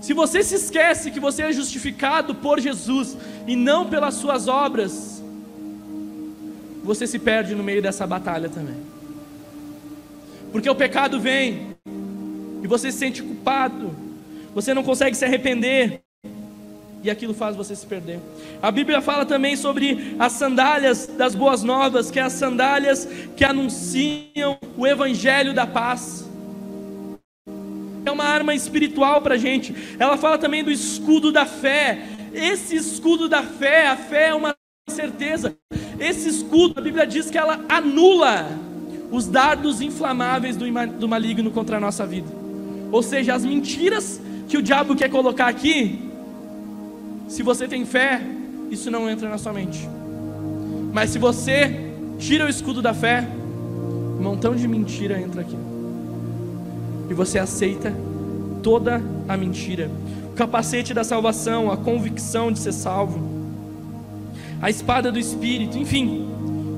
[0.00, 3.16] Se você se esquece que você é justificado por Jesus
[3.46, 5.22] e não pelas suas obras,
[6.84, 8.76] você se perde no meio dessa batalha também.
[10.52, 11.76] Porque o pecado vem
[12.62, 13.92] e você se sente culpado,
[14.54, 16.00] você não consegue se arrepender,
[17.02, 18.20] e aquilo faz você se perder.
[18.60, 23.44] A Bíblia fala também sobre as sandálias das boas novas, que é as sandálias que
[23.44, 26.26] anunciam o evangelho da paz
[28.08, 29.74] é uma arma espiritual para a gente.
[29.98, 32.06] Ela fala também do escudo da fé.
[32.32, 34.54] Esse escudo da fé, a fé é uma
[34.88, 35.56] certeza.
[35.98, 38.48] Esse escudo, a Bíblia diz que ela anula
[39.10, 42.28] os dardos inflamáveis do maligno contra a nossa vida.
[42.92, 45.98] Ou seja, as mentiras que o diabo quer colocar aqui,
[47.28, 48.20] se você tem fé,
[48.70, 49.88] isso não entra na sua mente.
[50.92, 53.26] Mas se você tira o escudo da fé,
[54.18, 55.56] um montão de mentira entra aqui
[57.08, 57.92] e você aceita
[58.62, 59.90] toda a mentira.
[60.30, 63.20] O capacete da salvação, a convicção de ser salvo,
[64.60, 66.28] a espada do Espírito, enfim.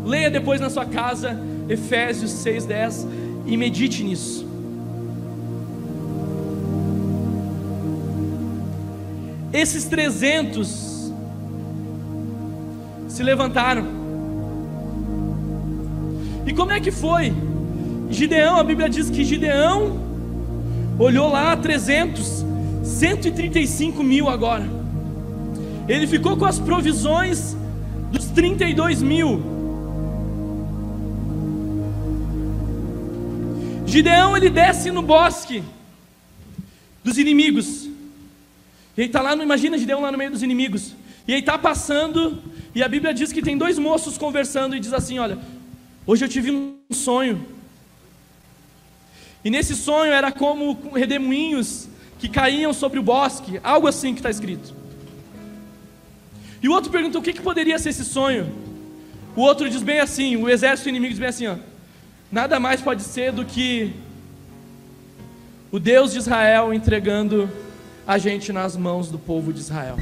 [0.05, 1.39] Leia depois na sua casa
[1.69, 3.07] Efésios 6,10
[3.47, 4.48] e medite nisso.
[9.53, 11.13] Esses 300
[13.09, 13.87] se levantaram.
[16.47, 17.33] E como é que foi?
[18.11, 20.01] Gideão, a Bíblia diz que Gideão
[20.99, 22.45] olhou lá 300,
[22.83, 24.65] 135 mil agora.
[25.89, 27.57] Ele ficou com as provisões
[28.11, 29.43] dos 32 mil.
[33.87, 35.63] Gideão ele desce no bosque
[37.03, 37.88] dos inimigos.
[38.99, 40.93] E ele está lá, imagina Gideão lá no meio dos inimigos.
[41.25, 42.43] E ele está passando,
[42.75, 45.39] e a Bíblia diz que tem dois moços conversando e diz assim: Olha,
[46.05, 47.47] hoje eu tive um sonho.
[49.45, 51.89] E nesse sonho era como redemoinhos
[52.19, 54.75] que caíam sobre o bosque, algo assim que está escrito.
[56.61, 58.53] E o outro pergunta o que, que poderia ser esse sonho.
[59.37, 61.55] O outro diz bem assim, o exército inimigo diz bem assim, ó,
[62.33, 63.93] nada mais pode ser do que
[65.71, 67.49] o Deus de Israel entregando
[68.09, 69.99] a gente nas mãos do povo de Israel.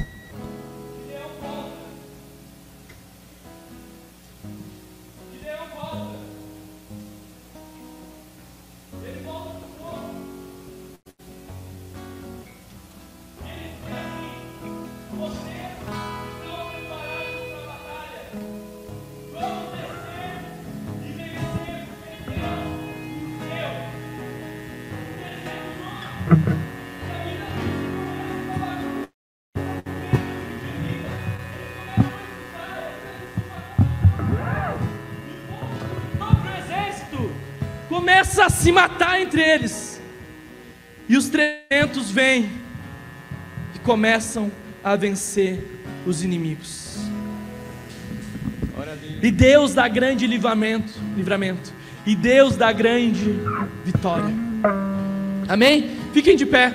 [38.67, 40.01] Se matar entre eles.
[41.07, 42.49] E os 300 vêm
[43.73, 44.51] e começam
[44.83, 45.65] a vencer
[46.05, 46.97] os inimigos.
[49.23, 51.71] E Deus dá grande livramento, livramento.
[52.05, 53.39] E Deus dá grande
[53.85, 54.35] vitória.
[55.47, 55.91] Amém?
[56.11, 56.73] Fiquem de pé.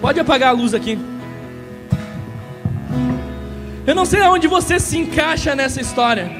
[0.00, 0.96] Pode apagar a luz aqui.
[3.84, 6.30] Eu não sei aonde você se encaixa nessa história.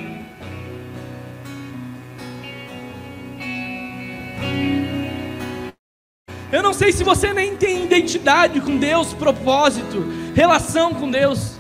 [6.53, 11.57] Eu não sei se você nem tem identidade com Deus, propósito, relação com Deus.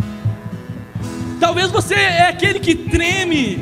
[1.40, 3.58] Talvez você é aquele que treme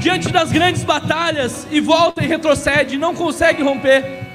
[0.00, 4.26] diante das grandes batalhas e volta e retrocede, não consegue romper.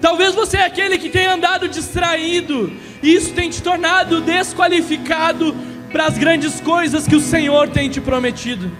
[0.00, 6.06] Talvez você é aquele que tem andado distraído, e isso tem te tornado desqualificado para
[6.06, 8.70] as grandes coisas que o Senhor tem te prometido.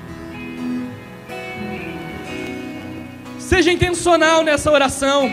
[3.39, 5.31] Seja intencional nessa oração.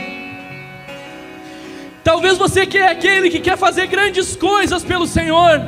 [2.03, 5.61] Talvez você que é aquele que quer fazer grandes coisas pelo Senhor,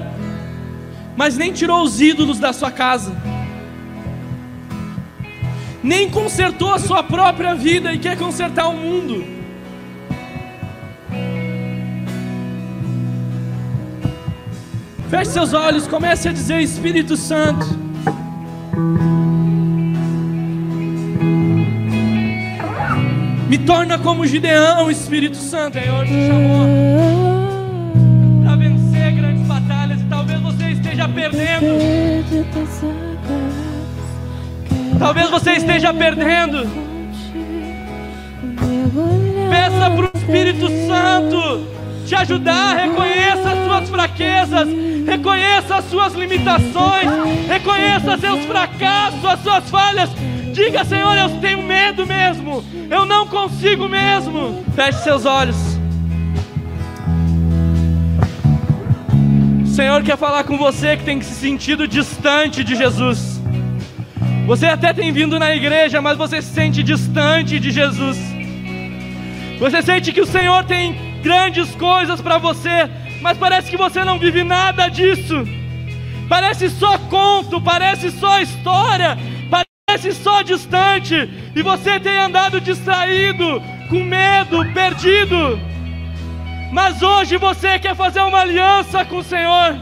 [1.15, 3.15] mas nem tirou os ídolos da sua casa,
[5.81, 9.34] nem consertou a sua própria vida e quer consertar o mundo.
[15.09, 17.65] Feche seus olhos, comece a dizer: Espírito Santo.
[23.47, 25.79] Me torna como Gideão, Espírito Santo.
[25.79, 26.67] Senhor te chamou
[28.43, 31.65] para vencer grandes batalhas e talvez você esteja perdendo.
[34.97, 36.67] Talvez você esteja perdendo.
[39.49, 42.75] Peça para o Espírito Santo te ajudar.
[42.75, 44.67] Reconheça as suas fraquezas,
[45.05, 47.09] reconheça as suas limitações,
[47.47, 50.09] reconheça seus fracassos, as suas falhas.
[50.53, 54.63] Diga, Senhor, eu tenho medo mesmo, eu não consigo mesmo.
[54.73, 55.57] Feche seus olhos.
[59.63, 63.41] O Senhor quer falar com você que tem se sentido distante de Jesus.
[64.47, 68.17] Você até tem vindo na igreja, mas você se sente distante de Jesus.
[69.59, 72.87] Você sente que o Senhor tem grandes coisas para você,
[73.19, 75.43] mas parece que você não vive nada disso.
[76.29, 79.17] Parece só conto, parece só história,
[79.49, 83.59] parece só distante, e você tem andado distraído,
[83.89, 85.59] com medo, perdido.
[86.71, 89.75] Mas hoje você quer fazer uma aliança com o Senhor.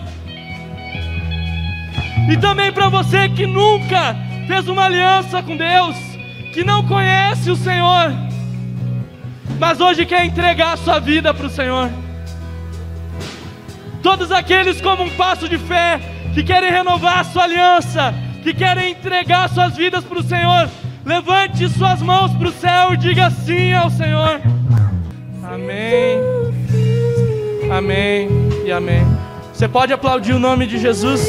[2.32, 4.16] E também para você que nunca
[4.48, 5.98] fez uma aliança com Deus,
[6.54, 8.14] que não conhece o Senhor,
[9.60, 11.90] mas hoje quer entregar a sua vida para o Senhor.
[14.02, 16.00] Todos aqueles como um passo de fé,
[16.34, 20.70] que querem renovar a sua aliança, que querem entregar suas vidas para o Senhor,
[21.06, 24.42] levante suas mãos para o céu e diga sim ao Senhor.
[25.44, 26.18] Amém.
[27.72, 28.30] Amém
[28.66, 29.04] e amém.
[29.54, 31.22] Você pode aplaudir o nome de Jesus?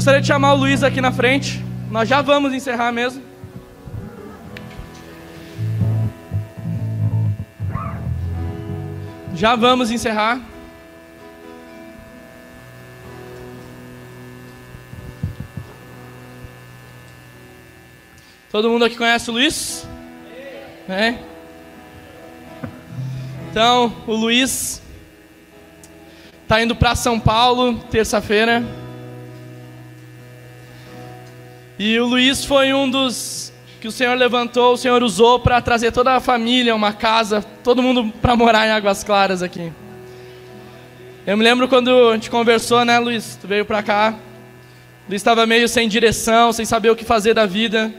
[0.00, 1.62] Gostaria de chamar o Luiz aqui na frente.
[1.90, 3.22] Nós já vamos encerrar mesmo.
[9.34, 10.40] Já vamos encerrar.
[18.50, 19.86] Todo mundo aqui conhece o Luiz?
[20.88, 21.14] É.
[23.50, 24.80] Então, o Luiz
[26.42, 28.79] está indo para São Paulo terça-feira.
[31.82, 33.50] E o Luiz foi um dos
[33.80, 37.82] que o Senhor levantou, o Senhor usou para trazer toda a família, uma casa, todo
[37.82, 39.72] mundo para morar em Águas Claras aqui.
[41.26, 43.38] Eu me lembro quando a gente conversou, né, Luiz?
[43.40, 44.14] Tu veio para cá.
[45.08, 47.90] Luiz estava meio sem direção, sem saber o que fazer da vida.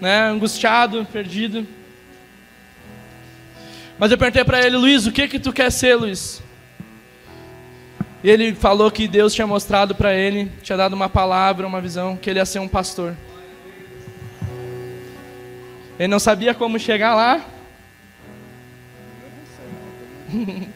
[0.00, 1.66] Né, angustiado, perdido.
[3.98, 6.40] Mas eu perguntei para ele, Luiz, o que que tu quer ser, Luiz?
[8.22, 12.16] E ele falou que Deus tinha mostrado para ele, tinha dado uma palavra, uma visão,
[12.16, 13.16] que ele ia ser um pastor.
[15.98, 17.42] Ele não sabia como chegar lá.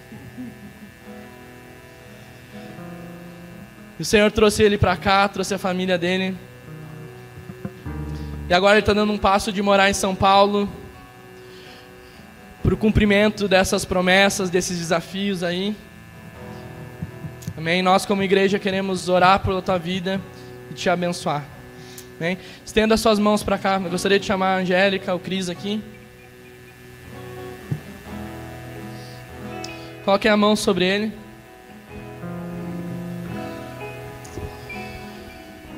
[4.00, 6.34] o Senhor trouxe ele para cá, trouxe a família dele.
[8.48, 10.68] E agora ele está dando um passo de morar em São Paulo,
[12.62, 15.76] para o cumprimento dessas promessas, desses desafios aí.
[17.56, 17.82] Amém?
[17.82, 20.20] Nós, como igreja, queremos orar pela tua vida
[20.70, 21.44] e te abençoar.
[22.18, 22.36] Amém?
[22.64, 23.80] Estenda suas mãos para cá.
[23.82, 25.80] Eu gostaria de chamar a Angélica, o Cris aqui.
[30.04, 31.12] Coloquem a mão sobre ele.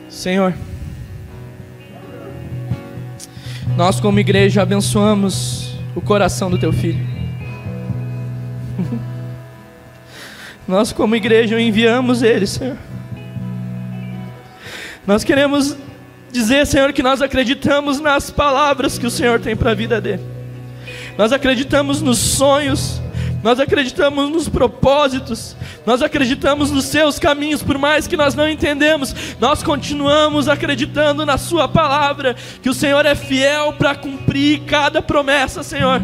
[0.08, 0.54] Senhor,
[3.76, 7.06] nós como igreja abençoamos o coração do teu filho.
[10.66, 12.76] Nós como igreja enviamos ele, Senhor.
[15.06, 15.76] Nós queremos
[16.32, 20.22] dizer, Senhor, que nós acreditamos nas palavras que o Senhor tem para a vida dele.
[21.16, 23.00] Nós acreditamos nos sonhos,
[23.42, 25.56] nós acreditamos nos propósitos,
[25.86, 31.38] nós acreditamos nos seus caminhos, por mais que nós não entendemos, nós continuamos acreditando na
[31.38, 36.02] Sua palavra, que o Senhor é fiel para cumprir cada promessa, Senhor.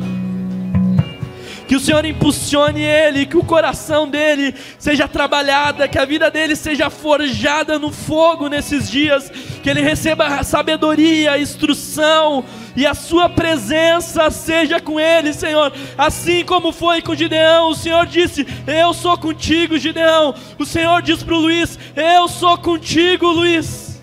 [1.67, 6.57] Que o Senhor impulsione ele, que o coração dele seja trabalhada, que a vida dele
[6.57, 9.31] seja forjada no fogo nesses dias,
[9.63, 12.45] que ele receba sabedoria, instrução,
[12.75, 15.73] e a sua presença seja com ele, Senhor.
[15.97, 20.35] Assim como foi com Gideão, o Senhor disse: Eu sou contigo, Gideão.
[20.59, 24.01] O Senhor diz para o Luiz: Eu sou contigo, Luiz.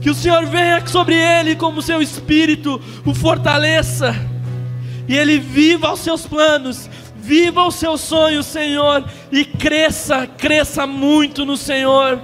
[0.00, 4.29] Que o Senhor venha sobre ele como seu espírito, o fortaleça
[5.10, 11.44] e ele viva os seus planos, viva os seus sonhos, Senhor, e cresça, cresça muito
[11.44, 12.20] no Senhor.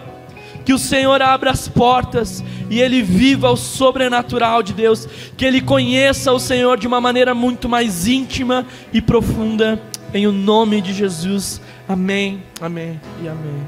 [0.65, 5.61] Que o Senhor abra as portas e ele viva o sobrenatural de Deus, que ele
[5.61, 9.83] conheça o Senhor de uma maneira muito mais íntima e profunda,
[10.15, 11.61] em o nome de Jesus.
[11.89, 13.67] Amém, amém e amém.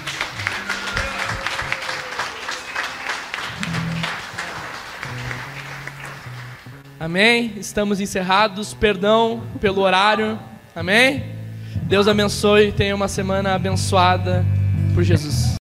[6.98, 7.52] Amém?
[7.58, 8.72] Estamos encerrados.
[8.72, 10.38] Perdão pelo horário.
[10.74, 11.24] Amém?
[11.82, 12.72] Deus abençoe.
[12.72, 14.44] Tenha uma semana abençoada
[14.94, 15.54] por Jesus.